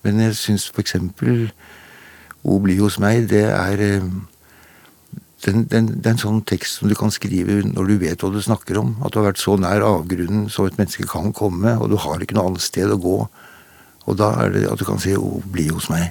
Men 0.07 0.23
jeg 0.23 0.39
syns 0.39 0.71
eksempel 0.79 1.51
O 2.47 2.61
bli 2.63 2.77
hos 2.79 3.01
meg, 3.03 3.25
det 3.31 3.43
er 3.51 3.81
eh, 3.83 4.05
det 5.47 5.79
er 5.79 6.11
en 6.11 6.21
sånn 6.21 6.41
tekst 6.49 6.81
som 6.81 6.91
du 6.91 6.97
kan 6.99 7.13
skrive 7.15 7.61
når 7.69 7.91
du 7.91 7.97
vet 8.01 8.23
hva 8.23 8.31
du 8.35 8.41
snakker 8.43 8.81
om. 8.81 8.97
At 9.05 9.15
du 9.15 9.21
har 9.21 9.29
vært 9.31 9.43
så 9.43 9.55
nær 9.61 9.85
avgrunnen 9.87 10.49
som 10.51 10.67
et 10.67 10.79
menneske 10.81 11.07
kan 11.09 11.33
komme, 11.37 11.77
og 11.79 11.91
du 11.93 11.97
har 12.03 12.23
ikke 12.23 12.35
noe 12.39 12.51
annet 12.51 12.65
sted 12.65 12.91
å 12.91 12.99
gå. 13.01 13.19
Og 14.07 14.19
da 14.19 14.33
er 14.43 14.55
det 14.55 14.65
at 14.71 14.81
du 14.81 14.87
kan 14.89 14.99
si 15.03 15.15
bli 15.53 15.69
hos 15.71 15.91
meg'. 15.93 16.11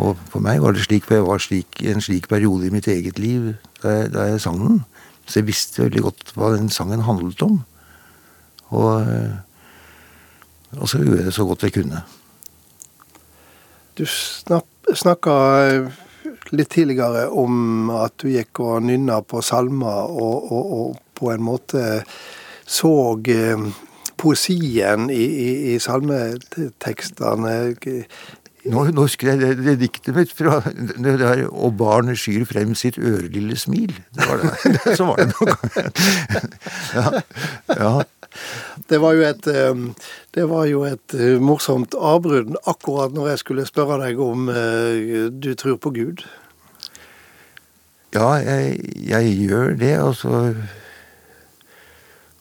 Og 0.00 0.16
for 0.32 0.40
meg 0.40 0.62
var 0.62 0.72
det 0.72 0.86
slik, 0.86 1.04
for 1.04 1.18
jeg 1.18 1.26
var 1.26 1.42
slik, 1.42 1.82
en 1.84 2.00
slik 2.00 2.28
periode 2.28 2.66
i 2.66 2.72
mitt 2.72 2.88
eget 2.88 3.18
liv 3.20 3.54
da 3.82 3.88
jeg, 3.88 4.12
da 4.14 4.24
jeg 4.30 4.40
sang 4.40 4.60
den. 4.62 4.78
Så 5.26 5.40
jeg 5.40 5.50
visste 5.50 5.84
veldig 5.84 6.02
godt 6.02 6.32
hva 6.34 6.54
den 6.56 6.70
sangen 6.72 7.04
handlet 7.04 7.42
om. 7.42 7.60
Og, 8.70 9.10
og 10.78 10.88
så 10.88 11.02
gjorde 11.02 11.20
jeg 11.20 11.28
det 11.28 11.34
så 11.36 11.44
godt 11.44 11.66
jeg 11.66 11.76
kunne. 11.76 12.00
Du 13.98 14.06
snakka 14.06 15.34
litt 16.50 16.72
tidligere 16.72 17.28
om 17.30 17.90
at 17.94 18.16
du 18.22 18.30
gikk 18.32 18.62
og 18.64 18.82
nynna 18.88 19.20
på 19.22 19.42
salmer, 19.44 20.10
og, 20.10 20.50
og, 20.50 20.74
og, 20.80 20.98
på 21.20 21.28
en 21.34 21.42
måte 21.44 22.00
så 22.64 22.92
eh, 23.28 23.64
poesien 24.20 25.10
i, 25.12 25.24
i, 25.24 25.50
i 25.74 25.78
salmetekstene. 25.82 27.56
Nå, 28.70 28.84
nå 28.92 29.04
husker 29.06 29.32
jeg 29.32 29.40
det, 29.40 29.50
det 29.64 29.74
diktet 29.80 30.16
mitt 30.16 30.32
fra 30.36 30.60
det 30.70 31.18
der 31.20 31.46
'Og 31.48 31.76
barnet 31.76 32.18
skyr 32.20 32.44
frem 32.48 32.74
sitt 32.74 32.98
ørelille 32.98 33.56
smil'. 33.56 34.00
Det 34.16 34.28
var 34.28 34.36
det. 34.42 34.52
Så 34.98 35.04
var 35.08 35.16
det 35.16 35.28
noe. 35.36 35.54
ja. 36.96 37.06
ja. 37.68 37.92
Det 38.90 39.00
var 39.02 39.16
jo 39.18 39.24
et, 39.26 39.46
det 40.34 40.44
var 40.50 40.68
jo 40.70 40.84
et 40.86 41.14
morsomt 41.42 41.94
avbrudd 41.94 42.54
akkurat 42.70 43.14
når 43.14 43.32
jeg 43.32 43.42
skulle 43.42 43.66
spørre 43.68 43.98
deg 44.04 44.20
om 44.22 44.46
du 45.34 45.50
tror 45.58 45.80
på 45.82 45.92
Gud. 45.96 46.22
Ja, 48.14 48.34
jeg, 48.42 48.78
jeg 49.06 49.34
gjør 49.46 49.74
det, 49.78 49.92
altså. 49.98 50.54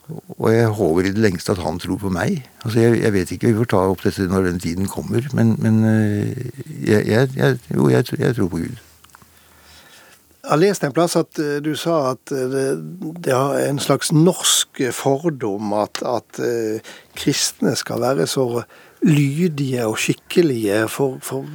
Og 0.09 0.53
jeg 0.53 0.67
håper 0.67 1.01
i 1.05 1.11
det 1.13 1.21
lengste 1.21 1.51
at 1.51 1.61
han 1.61 1.79
tror 1.79 1.97
på 2.01 2.09
meg. 2.09 2.41
Altså, 2.63 2.79
jeg, 2.79 3.01
jeg 3.03 3.13
vet 3.13 3.31
ikke, 3.31 3.47
Vi 3.47 3.57
får 3.57 3.69
ta 3.69 3.81
opp 3.91 4.03
dette 4.03 4.25
når 4.27 4.47
den 4.49 4.59
tiden 4.59 4.87
kommer. 4.89 5.27
Men, 5.33 5.55
men 5.61 5.83
jeg, 6.87 7.07
jeg, 7.07 7.57
jo, 7.75 7.89
jeg, 7.89 8.05
tror 8.05 8.47
på 8.47 8.57
Gud. 8.57 8.88
Jeg 10.49 10.55
har 10.55 10.61
lest 10.63 10.81
en 10.81 10.93
plass 10.97 11.13
at 11.13 11.39
du 11.61 11.75
sa 11.77 12.15
at 12.15 12.31
det, 12.33 12.63
det 13.21 13.33
er 13.35 13.67
en 13.67 13.77
slags 13.77 14.09
norsk 14.09 14.81
fordom 14.97 15.75
at, 15.77 16.01
at 16.01 16.39
uh, 16.41 16.95
kristne 17.13 17.75
skal 17.77 18.01
være 18.01 18.25
så 18.25 18.63
lydige 19.05 19.85
og 19.85 19.99
skikkelige, 20.01 20.87
for, 20.89 21.19
for 21.21 21.45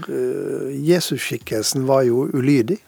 Jesusskikkelsen 0.71 1.89
var 1.91 2.07
jo 2.07 2.29
ulydig. 2.31 2.79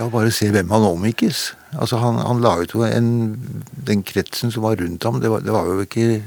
Ja, 0.00 0.08
bare 0.08 0.32
se 0.32 0.48
hvem 0.48 0.72
han 0.72 0.88
omgikkes. 0.88 1.52
Altså, 1.76 2.00
han, 2.00 2.16
han 2.24 2.40
laget 2.40 2.72
jo 2.72 2.88
en, 2.88 3.36
Den 3.86 4.00
kretsen 4.02 4.48
som 4.50 4.64
var 4.64 4.80
rundt 4.80 5.04
ham, 5.04 5.20
det 5.20 5.30
var, 5.30 5.44
det 5.44 5.52
var 5.52 5.68
jo 5.68 5.84
ikke 5.84 6.22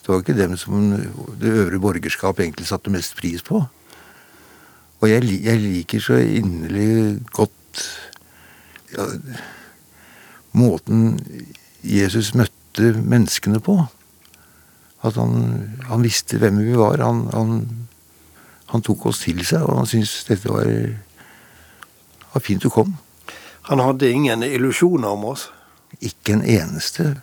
det 0.00 0.08
var 0.08 0.24
ikke 0.24 0.34
dem 0.42 0.56
som 0.58 0.90
det 1.38 1.52
øvre 1.54 1.78
borgerskap 1.78 2.40
egentlig 2.40 2.66
satte 2.66 2.90
mest 2.90 3.14
pris 3.14 3.44
på. 3.46 3.62
Og 5.00 5.10
jeg, 5.10 5.22
jeg 5.44 5.60
liker 5.60 6.02
så 6.02 6.18
inderlig 6.18 7.20
godt 7.30 7.84
ja, 8.94 9.06
måten 10.56 11.20
Jesus 11.86 12.32
møtte 12.38 12.92
menneskene 12.96 13.60
på. 13.64 13.78
At 15.06 15.16
han, 15.16 15.76
han 15.88 16.02
visste 16.04 16.40
hvem 16.40 16.60
vi 16.60 16.74
var. 16.76 17.00
Han, 17.04 17.22
han, 17.32 17.62
han 18.74 18.84
tok 18.84 19.06
oss 19.12 19.22
til 19.24 19.40
seg, 19.46 19.64
og 19.64 19.80
han 19.82 19.88
syntes 19.88 20.18
dette 20.28 20.50
var 20.52 20.68
var 22.32 22.40
fint 22.40 22.62
du 22.62 22.70
kom. 22.70 22.96
Han 23.70 23.82
hadde 23.82 24.10
ingen 24.10 24.42
illusjoner 24.46 25.14
om 25.16 25.30
oss? 25.32 25.48
Ikke 25.98 26.36
en 26.36 26.44
eneste. 26.46 27.16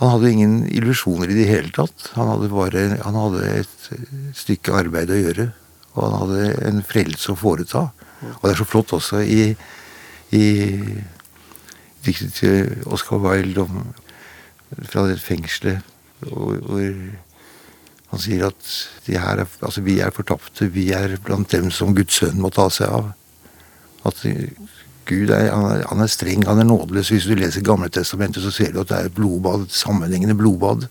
Han 0.00 0.16
hadde 0.16 0.30
ingen 0.30 0.56
illusjoner 0.66 1.30
i 1.30 1.38
det 1.38 1.46
hele 1.48 1.70
tatt. 1.74 2.10
Han 2.18 2.32
hadde 2.32 2.50
bare 2.52 2.86
han 3.04 3.18
hadde 3.18 3.44
et 3.60 3.86
stykke 4.36 4.74
arbeid 4.82 5.12
å 5.12 5.20
gjøre. 5.20 5.48
Og 5.94 6.02
han 6.02 6.16
hadde 6.22 6.48
en 6.68 6.82
frelse 6.86 7.32
å 7.32 7.38
foreta. 7.38 7.86
Og 8.24 8.42
det 8.42 8.54
er 8.54 8.60
så 8.60 8.68
flott 8.68 8.94
også 8.96 9.22
i, 9.22 9.54
i 10.34 10.48
diktet 12.04 12.34
til 12.36 12.86
Oscar 12.86 13.22
Wilde 13.22 13.64
om, 13.64 13.82
fra 14.90 15.06
det 15.08 15.20
fengselet 15.22 15.82
hvor, 16.24 16.84
han 18.14 18.22
sier 18.22 18.46
at 18.46 18.68
er, 19.10 19.42
altså 19.42 19.82
vi 19.84 19.98
er 20.00 20.14
fortapte, 20.14 20.70
vi 20.72 20.90
er 20.94 21.16
blant 21.24 21.50
dem 21.52 21.70
som 21.74 21.94
Guds 21.96 22.20
sønn 22.20 22.40
må 22.40 22.50
ta 22.54 22.68
seg 22.72 22.92
av. 22.94 23.10
At 24.06 24.20
Gud 25.08 25.32
er, 25.34 25.50
han 25.50 25.66
er, 25.68 25.82
han 25.90 26.04
er 26.04 26.12
streng, 26.12 26.44
han 26.46 26.62
er 26.62 26.68
nådeløs. 26.68 27.10
Hvis 27.12 27.26
du 27.28 27.34
leser 27.36 27.64
Gamle 27.64 27.90
testamentet, 27.92 28.44
så 28.44 28.52
ser 28.54 28.72
du 28.72 28.80
at 28.80 28.92
det 28.92 28.98
er 28.98 29.10
et 29.10 29.16
blodbad, 29.16 29.66
sammenhengende 29.72 30.36
blodbad. 30.38 30.86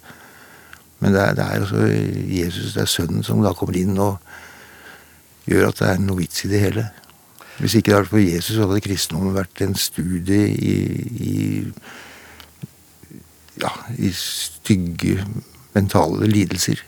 Men 0.99 1.15
det 1.15 1.21
er, 1.21 1.37
det 1.37 1.45
er 1.45 1.63
altså 1.63 1.87
Jesus, 2.29 2.73
det 2.75 2.83
er 2.83 2.91
Sønnen, 2.91 3.23
som 3.23 3.41
da 3.43 3.53
kommer 3.57 3.79
inn 3.79 3.97
og 3.97 4.19
gjør 5.49 5.71
at 5.71 5.79
det 5.79 5.89
er 5.89 6.03
noe 6.03 6.21
vits 6.21 6.45
i 6.45 6.51
det 6.51 6.61
hele. 6.61 6.85
Hvis 7.59 7.75
ikke 7.77 7.91
det 7.91 7.95
hadde 7.95 8.05
vært 8.05 8.13
for 8.15 8.23
Jesus, 8.23 8.55
så 8.55 8.65
hadde 8.65 8.85
kristendommen 8.85 9.35
vært 9.35 9.61
en 9.65 9.75
studie 9.77 10.47
i, 10.53 10.77
i, 11.27 11.35
ja, 13.61 13.73
i 13.97 14.09
stygge 14.17 15.21
mentale 15.75 16.29
lidelser. 16.29 16.81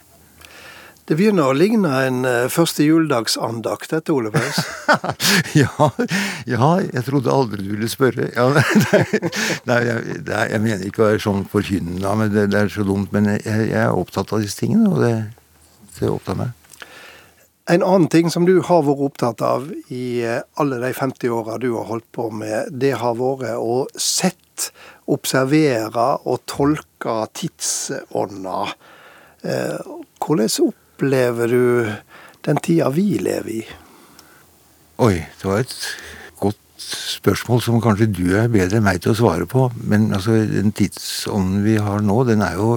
Det 1.05 1.13
begynner 1.19 1.51
å 1.51 1.53
ligne 1.53 1.89
en 2.01 2.23
uh, 2.25 2.47
første 2.49 2.81
juledagsandakt, 2.81 3.91
dette, 3.93 4.09
Ole 4.09 4.31
Paus. 4.33 4.57
ja, 5.61 5.89
ja, 6.49 6.69
jeg 6.81 7.03
trodde 7.05 7.29
aldri 7.29 7.61
du 7.61 7.75
ville 7.75 7.89
spørre. 7.91 8.31
Ja, 8.33 8.47
nei, 9.69 9.79
jeg, 9.85 10.17
nei, 10.25 10.45
jeg, 10.49 10.61
mener 10.63 10.87
ikke 10.87 11.03
å 11.03 11.11
være 11.11 11.21
sånn 11.27 11.45
forkynnende, 11.51 12.15
men 12.17 12.33
det, 12.33 12.47
det, 12.55 12.63
er 12.63 12.73
så 12.73 12.87
dumt. 12.87 13.13
Men 13.13 13.35
jeg, 13.35 13.45
jeg, 13.45 13.83
er 13.83 13.93
opptatt 13.93 14.33
av 14.33 14.41
disse 14.41 14.57
tingene, 14.63 14.89
og 14.89 15.05
det, 15.05 15.13
det 15.99 16.09
opptar 16.09 16.41
meg. 16.41 16.64
En 17.65 17.81
annen 17.81 18.07
ting 18.13 18.27
som 18.29 18.43
du 18.45 18.59
har 18.61 18.83
vært 18.85 18.99
opptatt 19.07 19.39
av 19.41 19.63
i 19.89 20.21
eh, 20.21 20.43
alle 20.61 20.77
de 20.83 20.91
50 20.93 21.31
åra 21.33 21.55
du 21.57 21.71
har 21.73 21.87
holdt 21.89 22.05
på 22.13 22.27
med, 22.29 22.69
det 22.69 22.91
har 23.01 23.15
vært 23.17 23.57
å 23.57 23.87
sett, 23.97 24.69
observere 25.09 26.05
og 26.29 26.43
tolke 26.49 27.15
tidsånda. 27.33 28.59
Eh, 29.49 29.89
hvordan 30.21 30.53
opplever 30.67 31.55
du 31.55 31.65
den 32.45 32.61
tida 32.61 32.91
vi 32.93 33.07
lever 33.25 33.51
i? 33.57 33.65
Oi, 35.01 35.25
det 35.25 35.49
var 35.49 35.65
et 35.65 35.75
godt 36.37 36.61
spørsmål 36.85 37.65
som 37.65 37.81
kanskje 37.81 38.11
du 38.13 38.25
er 38.37 38.53
bedre 38.53 38.77
enn 38.77 38.85
meg 38.85 39.01
til 39.01 39.15
å 39.15 39.19
svare 39.23 39.49
på. 39.49 39.71
Men 39.89 40.11
altså, 40.13 40.37
den 40.53 40.69
tidsånden 40.69 41.65
vi 41.65 41.79
har 41.81 42.05
nå, 42.05 42.21
den 42.29 42.45
er 42.45 42.61
jo, 42.61 42.71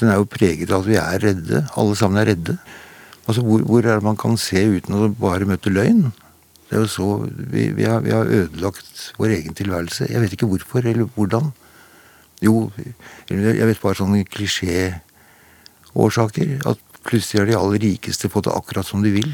den 0.00 0.16
er 0.16 0.22
jo 0.24 0.32
preget 0.32 0.72
av 0.72 0.80
at 0.80 0.92
vi 0.94 1.00
er 1.04 1.24
redde. 1.28 1.66
Alle 1.76 2.00
sammen 2.00 2.24
er 2.24 2.32
redde. 2.32 2.60
Altså, 3.28 3.42
hvor, 3.44 3.60
hvor 3.68 3.84
er 3.84 3.94
det 3.98 4.06
man 4.06 4.16
kan 4.16 4.38
se 4.40 4.60
uten 4.72 4.94
å 4.96 5.08
bare 5.20 5.48
møte 5.48 5.70
løgn? 5.70 6.12
Det 6.68 6.76
er 6.76 6.82
jo 6.84 6.90
så, 6.92 7.08
vi, 7.28 7.68
vi, 7.76 7.84
har, 7.88 8.00
vi 8.04 8.12
har 8.12 8.26
ødelagt 8.28 9.12
vår 9.20 9.28
egen 9.38 9.54
tilværelse. 9.56 10.02
Jeg 10.08 10.20
vet 10.20 10.32
ikke 10.36 10.48
hvorfor 10.48 10.80
eller 10.84 11.06
hvordan. 11.16 11.44
Jo, 12.44 12.70
jeg 13.30 13.66
vet 13.68 13.82
bare 13.82 13.98
sånne 13.98 14.24
klisjéårsaker. 14.32 16.48
At 16.68 16.78
plutselig 17.04 17.40
har 17.40 17.46
de 17.48 17.58
aller 17.58 17.80
rikeste 17.84 18.32
fått 18.32 18.46
det 18.48 18.56
akkurat 18.56 18.86
som 18.88 19.00
de 19.04 19.10
vil. 19.12 19.32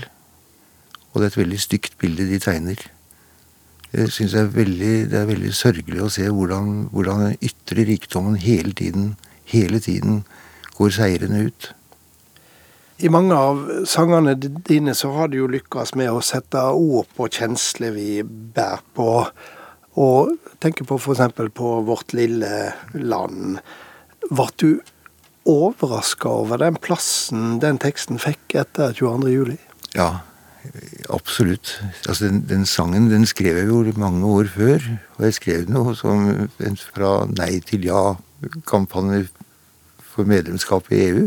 Og 1.13 1.17
det 1.21 1.27
er 1.27 1.33
et 1.33 1.43
veldig 1.43 1.61
stygt 1.63 1.95
bilde 2.01 2.25
de 2.31 2.39
tegner. 2.43 2.79
Jeg 3.95 4.11
synes 4.11 4.33
det, 4.35 4.41
er 4.41 4.57
veldig, 4.57 4.95
det 5.13 5.19
er 5.21 5.31
veldig 5.31 5.53
sørgelig 5.55 6.01
å 6.03 6.11
se 6.11 6.25
hvordan, 6.27 6.91
hvordan 6.91 7.21
den 7.29 7.37
ytre 7.47 7.83
rikdommen 7.87 8.35
hele 8.43 8.73
tiden, 8.75 9.15
hele 9.47 9.79
tiden 9.79 10.27
går 10.75 10.91
seirende 10.97 11.47
ut. 11.47 11.71
I 13.03 13.11
mange 13.11 13.35
av 13.35 13.63
sangene 13.91 14.37
dine 14.39 14.95
så 14.95 15.11
har 15.17 15.31
du 15.31 15.41
jo 15.41 15.51
lykkes 15.51 15.97
med 15.99 16.13
å 16.15 16.23
sette 16.23 16.61
ord 16.79 17.09
på 17.17 17.27
kjensler 17.27 17.95
vi 17.97 18.23
bærer 18.25 18.85
på. 18.95 19.09
Og 19.99 20.35
tenker 20.63 20.87
på 20.87 20.99
f.eks. 21.01 21.41
på 21.55 21.73
Vårt 21.89 22.15
lille 22.15 22.71
land. 22.95 23.59
Ble 24.31 24.47
du 24.63 24.69
overraska 25.51 26.31
over 26.31 26.63
den 26.63 26.79
plassen 26.81 27.59
den 27.63 27.83
teksten 27.83 28.23
fikk 28.23 28.55
etter 28.63 28.95
22.07? 28.95 29.59
Ja, 29.99 30.23
absolutt. 31.11 31.77
Altså, 32.07 32.31
den, 32.31 32.45
den, 32.49 32.65
sangen 32.67 33.11
den 33.11 33.27
skrev 33.27 33.59
jeg 33.59 33.71
jo 33.71 33.83
mange 33.99 34.27
år 34.27 34.51
før. 34.55 34.87
Og 35.19 35.29
jeg 35.29 35.41
skrev 35.43 35.71
noe 35.71 35.99
som 35.99 36.47
fra 36.95 37.17
Nei 37.35 37.59
til 37.67 37.91
ja-kampanje 37.91 39.27
for 40.15 40.31
medlemskap 40.31 40.95
i 40.95 41.09
EU. 41.09 41.25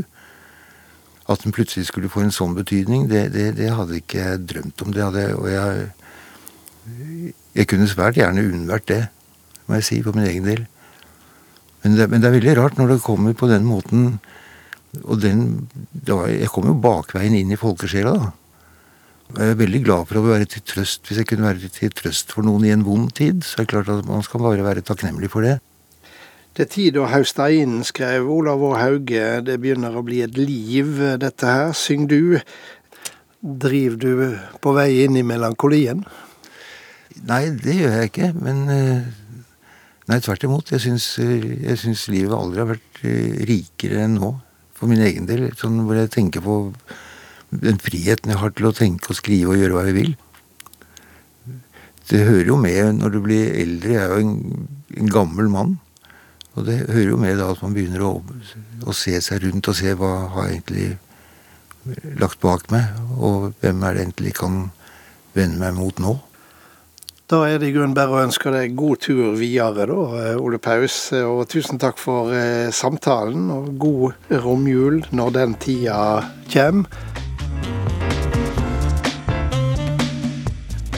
At 1.27 1.43
den 1.43 1.51
plutselig 1.55 1.89
skulle 1.89 2.12
få 2.12 2.24
en 2.24 2.31
sånn 2.31 2.55
betydning, 2.55 3.10
det, 3.12 3.27
det, 3.34 3.50
det 3.57 3.74
hadde 3.75 4.00
ikke 4.00 4.22
jeg 4.22 4.46
drømt 4.48 4.84
om. 4.86 4.93
Det 4.96 5.03
hadde, 5.03 5.25
og 5.36 5.50
jeg, 5.51 5.89
jeg 7.57 7.67
kunne 7.67 7.89
svært 7.91 8.19
gjerne 8.19 8.46
unnvært 8.48 8.88
det, 8.91 9.03
må 9.67 9.79
jeg 9.79 9.88
si, 9.89 10.01
for 10.05 10.15
min 10.15 10.29
egen 10.29 10.48
del. 10.48 10.63
Men 11.84 11.98
det, 11.98 12.07
men 12.12 12.24
det, 12.24 12.29
er 12.29 12.38
veldig 12.39 12.57
rart 12.57 12.79
når 12.79 12.96
det 12.96 13.03
kommer 13.03 13.36
på 13.38 13.50
den 13.51 13.67
måten 13.67 14.17
og 15.03 15.19
den, 15.22 15.67
var, 16.07 16.29
Jeg 16.31 16.50
kom 16.50 16.65
jo 16.72 16.77
bakveien 16.81 17.36
inn 17.38 17.51
i 17.53 17.60
folkesjela, 17.60 18.15
da. 18.17 18.31
Jeg 19.36 19.51
er 19.51 19.60
veldig 19.60 19.81
glad 19.84 20.07
for 20.07 20.17
å 20.22 20.24
være 20.24 20.48
til 20.48 20.63
trøst. 20.63 21.03
Hvis 21.05 21.19
jeg 21.19 21.27
kunne 21.27 21.43
være 21.43 21.69
til 21.75 21.91
trøst 21.91 22.31
for 22.31 22.48
noen 22.48 22.63
i 22.63 22.72
en 22.72 22.86
vond 22.88 23.12
tid, 23.12 23.43
så 23.43 23.60
er 23.60 23.65
det 23.65 23.74
klart 23.74 23.91
at 23.91 24.07
man 24.07 24.24
skal 24.24 24.41
bare 24.46 24.63
være 24.63 24.86
takknemlig 24.88 25.29
for 25.34 25.43
det. 25.43 25.57
Det 26.57 26.65
er 26.65 26.69
tid 26.73 26.95
å 26.97 27.03
hauste 27.05 27.45
inn, 27.53 27.83
skrev 27.85 28.25
Olav 28.33 28.63
Å 28.65 28.71
Hauge. 28.79 29.25
Det 29.45 29.59
begynner 29.61 29.93
å 29.93 30.01
bli 30.01 30.23
et 30.25 30.39
liv, 30.41 30.89
dette 31.21 31.45
her. 31.45 31.69
Syng 31.77 32.07
du. 32.09 32.39
Driver 33.37 33.99
du 34.01 34.23
på 34.63 34.73
vei 34.73 35.03
inn 35.03 35.19
i 35.19 35.21
melankolien? 35.21 36.01
Nei, 37.29 37.43
det 37.61 37.77
gjør 37.77 37.95
jeg 37.99 38.09
ikke. 38.09 38.31
Men 38.41 38.65
eh, 38.73 39.05
Nei, 40.09 40.19
tvert 40.25 40.49
imot. 40.49 40.73
Eh, 40.73 40.81
jeg 40.81 41.77
syns 41.83 42.07
livet 42.09 42.33
aldri 42.33 42.65
har 42.65 42.71
vært 42.73 43.01
eh, 43.05 43.37
rikere 43.53 44.07
enn 44.07 44.17
nå. 44.17 44.33
For 44.73 44.89
min 44.89 45.05
egen 45.05 45.29
del. 45.29 45.51
Sånn 45.61 45.83
hvor 45.85 46.01
jeg 46.01 46.09
tenker 46.17 46.41
på 46.41 46.63
den 47.53 47.77
friheten 47.77 48.33
jeg 48.33 48.41
har 48.41 48.57
til 48.57 48.71
å 48.71 48.77
tenke 48.81 49.13
og 49.13 49.21
skrive 49.21 49.53
og 49.53 49.61
gjøre 49.61 49.77
hva 49.77 49.89
jeg 49.91 50.01
vil. 50.01 50.15
Det 52.09 52.29
hører 52.31 52.47
jo 52.49 52.57
med 52.65 53.03
når 53.03 53.13
du 53.13 53.25
blir 53.29 53.59
eldre. 53.61 53.99
Jeg 53.99 54.07
er 54.07 54.15
jo 54.15 54.23
en, 54.25 54.71
en 55.03 55.19
gammel 55.21 55.53
mann. 55.53 55.83
Og 56.57 56.65
det 56.65 56.77
hører 56.89 57.11
jo 57.11 57.19
med 57.21 57.37
da 57.37 57.51
at 57.53 57.61
man 57.61 57.75
begynner 57.75 58.03
å, 58.07 58.13
å, 58.85 58.95
se 58.95 59.13
seg 59.21 59.43
rundt 59.45 59.69
og 59.69 59.77
se 59.77 59.93
hva 59.97 60.13
har 60.33 60.47
jeg 60.49 60.57
egentlig 60.57 62.15
lagt 62.19 62.41
bak 62.43 62.65
meg, 62.73 62.98
og 63.15 63.51
hvem 63.61 63.83
er 63.85 63.93
det 63.96 64.07
egentlig 64.07 64.33
kan 64.39 64.63
vende 65.37 65.61
meg 65.61 65.77
mot 65.77 66.01
nå. 66.01 66.17
Da 67.27 67.41
er 67.43 67.59
det 67.59 67.70
i 67.70 67.75
grunnen 67.75 67.96
bare 67.96 68.15
å 68.15 68.24
ønske 68.24 68.51
deg 68.55 68.75
god 68.79 69.01
tur 69.03 69.35
videre, 69.35 69.85
da, 69.91 70.33
Ole 70.39 70.59
Paus. 70.63 70.96
Og 71.11 71.43
tusen 71.51 71.79
takk 71.79 72.00
for 72.00 72.31
eh, 72.31 72.72
samtalen, 72.72 73.50
og 73.51 73.74
god 73.83 74.31
romjul 74.46 75.01
når 75.11 75.35
den 75.35 75.57
tida 75.59 76.00
kommer. 76.48 77.17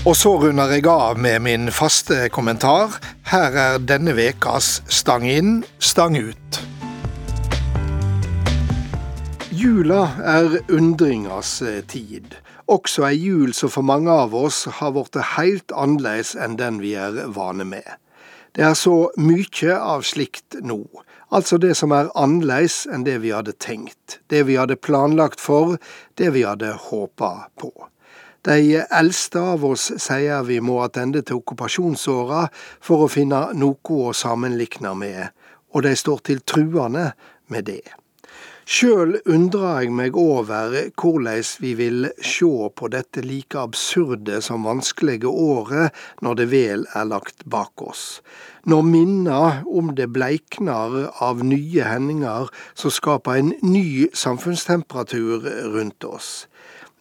Og 0.07 0.15
så 0.15 0.31
runder 0.39 0.71
jeg 0.71 0.85
av 0.87 1.17
med 1.19 1.41
min 1.43 1.67
faste 1.75 2.29
kommentar. 2.31 2.93
Her 3.27 3.55
er 3.59 3.81
denne 3.83 4.13
vekas 4.15 4.77
Stang 4.87 5.25
inn, 5.27 5.65
stang 5.75 6.15
ut. 6.15 6.59
Jula 9.51 10.05
er 10.23 10.55
undringas 10.71 11.57
tid. 11.91 12.37
Også 12.71 13.09
ei 13.09 13.17
jul 13.17 13.51
som 13.53 13.73
for 13.75 13.83
mange 13.83 14.13
av 14.13 14.31
oss 14.39 14.61
har 14.79 14.95
blitt 14.95 15.19
helt 15.35 15.75
annerledes 15.75 16.31
enn 16.39 16.55
den 16.55 16.79
vi 16.79 16.95
er 16.95 17.19
vane 17.35 17.67
med. 17.67 17.99
Det 18.55 18.63
er 18.69 18.79
så 18.79 19.11
mye 19.19 19.75
av 19.75 20.07
slikt 20.07 20.61
nå. 20.63 20.79
Altså 21.27 21.59
det 21.59 21.75
som 21.75 21.91
er 21.91 22.07
annerledes 22.15 22.85
enn 22.87 23.03
det 23.03 23.19
vi 23.27 23.35
hadde 23.35 23.57
tenkt, 23.59 24.21
det 24.31 24.47
vi 24.47 24.55
hadde 24.55 24.79
planlagt 24.79 25.43
for, 25.43 25.75
det 26.15 26.31
vi 26.39 26.47
hadde 26.47 26.71
håpa 26.87 27.49
på. 27.59 27.73
De 28.47 28.85
eldste 28.95 29.41
av 29.43 29.65
oss 29.67 29.89
sier 29.99 30.45
vi 30.47 30.61
må 30.63 30.77
attende 30.85 31.19
til 31.27 31.41
okkupasjonsåra 31.41 32.45
for 32.79 33.03
å 33.03 33.11
finne 33.11 33.49
noe 33.59 33.95
å 34.09 34.13
sammenlikne 34.15 34.93
med, 34.95 35.33
og 35.75 35.83
de 35.83 35.91
står 35.99 36.21
til 36.29 36.39
truende 36.47 37.09
med 37.51 37.67
det. 37.67 37.83
Sjøl 38.69 39.15
undrer 39.25 39.81
jeg 39.81 39.91
meg 39.97 40.17
over 40.21 40.75
hvordan 41.01 41.43
vi 41.59 41.73
vil 41.75 42.07
sjå 42.21 42.69
på 42.79 42.87
dette 42.93 43.23
like 43.25 43.57
absurde 43.59 44.39
som 44.45 44.67
vanskelige 44.69 45.27
året 45.27 45.97
når 46.21 46.37
det 46.39 46.47
vel 46.51 46.85
er 46.95 47.09
lagt 47.09 47.43
bak 47.49 47.81
oss. 47.81 48.21
Når 48.69 48.85
minna 48.85 49.41
om 49.65 49.89
det 49.97 50.11
bleiknar 50.13 51.09
av 51.17 51.41
nye 51.43 51.89
hendinger 51.91 52.53
som 52.77 52.93
skaper 52.93 53.41
en 53.41 53.51
ny 53.65 54.05
samfunnstemperatur 54.13 55.49
rundt 55.73 56.05
oss 56.05 56.45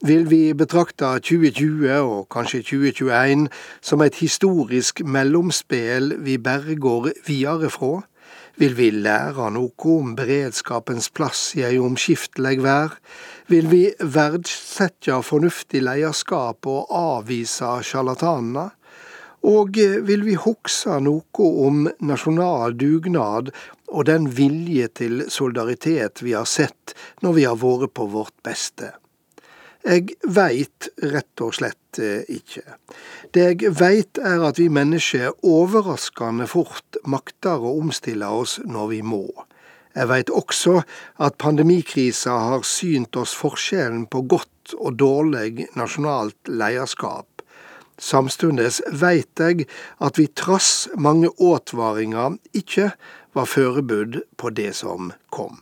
vil 0.06 0.28
vi 0.30 0.52
betrakte 0.54 1.08
2020 1.26 1.88
og 1.90 2.28
kanskje 2.30 2.60
2021 2.62 3.48
som 3.82 4.02
et 4.04 4.18
historisk 4.22 5.02
mellomspill 5.02 6.12
vi 6.22 6.36
bare 6.38 6.76
går 6.78 7.10
videre 7.26 7.70
fra? 7.70 8.04
Vil 8.58 8.76
vi 8.78 8.90
lære 8.90 9.48
noe 9.54 9.90
om 9.90 10.14
beredskapens 10.18 11.10
plass 11.14 11.52
i 11.58 11.64
ei 11.66 11.78
omskiftelig 11.82 12.60
vær? 12.62 12.94
Vil 13.50 13.66
vi 13.70 13.82
verdsette 13.98 15.18
fornuftig 15.22 15.82
lederskap 15.82 16.66
og 16.66 16.94
avvise 16.94 17.78
sjarlatanene? 17.86 18.68
Og 19.50 19.78
vil 19.78 20.24
vi 20.26 20.38
huske 20.38 21.00
noe 21.02 21.50
om 21.66 21.86
nasjonal 22.02 22.74
dugnad 22.78 23.50
og 23.88 24.06
den 24.06 24.30
vilje 24.34 24.88
til 25.02 25.26
solidaritet 25.30 26.22
vi 26.22 26.38
har 26.38 26.46
sett 26.46 26.94
når 27.22 27.38
vi 27.38 27.50
har 27.50 27.58
vært 27.62 27.94
på 27.98 28.10
vårt 28.14 28.34
beste? 28.46 28.94
Jeg 29.86 30.16
veit 30.26 30.88
rett 31.02 31.42
og 31.44 31.54
slett 31.54 32.00
eh, 32.02 32.26
ikke. 32.28 32.64
Det 33.34 33.44
jeg 33.44 33.74
veit 33.78 34.18
er 34.18 34.42
at 34.48 34.58
vi 34.58 34.66
mennesker 34.72 35.36
overraskende 35.46 36.48
fort 36.50 36.98
makter 37.06 37.62
å 37.62 37.76
omstille 37.78 38.26
oss 38.26 38.58
når 38.66 38.90
vi 38.90 39.02
må. 39.06 39.26
Jeg 39.94 40.10
veit 40.10 40.30
også 40.30 40.80
at 41.24 41.38
pandemikrisa 41.42 42.34
har 42.50 42.66
synt 42.66 43.16
oss 43.18 43.32
forskjellen 43.38 44.06
på 44.10 44.22
godt 44.30 44.74
og 44.76 44.98
dårlig 45.00 45.68
nasjonalt 45.78 46.50
lederskap. 46.50 47.26
Samstundes 47.98 48.82
veit 48.94 49.42
jeg 49.42 49.66
at 50.04 50.18
vi 50.20 50.28
trass 50.38 50.88
mange 50.94 51.32
advaringer 51.42 52.36
ikke 52.54 52.92
var 53.34 53.50
forberedt 53.50 54.22
på 54.38 54.54
det 54.54 54.74
som 54.78 55.10
kom. 55.34 55.58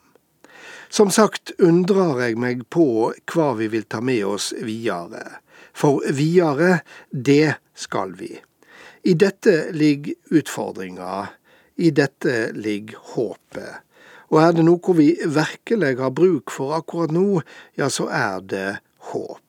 Som 0.89 1.11
sagt 1.11 1.53
undrer 1.59 2.27
jeg 2.27 2.39
meg 2.41 2.67
på 2.71 3.13
hva 3.33 3.49
vi 3.59 3.71
vil 3.73 3.87
ta 3.91 4.01
med 4.01 4.25
oss 4.27 4.53
videre. 4.57 5.41
For 5.77 6.05
videre, 6.15 6.81
det 7.11 7.59
skal 7.77 8.15
vi. 8.17 8.33
I 9.07 9.15
dette 9.15 9.73
ligger 9.77 10.15
utfordringa. 10.31 11.27
I 11.77 11.91
dette 11.91 12.53
ligger 12.57 13.03
håpet. 13.15 13.83
Og 14.33 14.41
er 14.43 14.55
det 14.57 14.65
noe 14.67 14.95
vi 14.99 15.13
virkelig 15.23 15.93
har 16.01 16.15
bruk 16.15 16.51
for 16.51 16.75
akkurat 16.79 17.13
nå, 17.15 17.43
ja, 17.79 17.91
så 17.93 18.09
er 18.11 18.41
det 18.43 18.71
håp. 19.13 19.43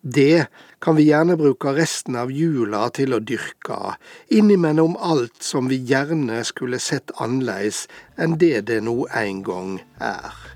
Det 0.00 0.46
kan 0.78 0.96
vi 0.96 1.08
gjerne 1.08 1.36
bruke 1.36 1.72
resten 1.74 2.16
av 2.16 2.30
jula 2.30 2.86
til 2.94 3.16
å 3.16 3.18
dyrke, 3.18 3.96
innimellom 4.30 4.94
alt 5.02 5.42
som 5.42 5.66
vi 5.68 5.80
gjerne 5.82 6.44
skulle 6.46 6.78
sett 6.78 7.10
annerledes 7.18 7.88
enn 8.14 8.38
det 8.38 8.68
det 8.70 8.78
nå 8.86 9.00
en 9.10 9.42
gang 9.42 9.72
er. 9.98 10.55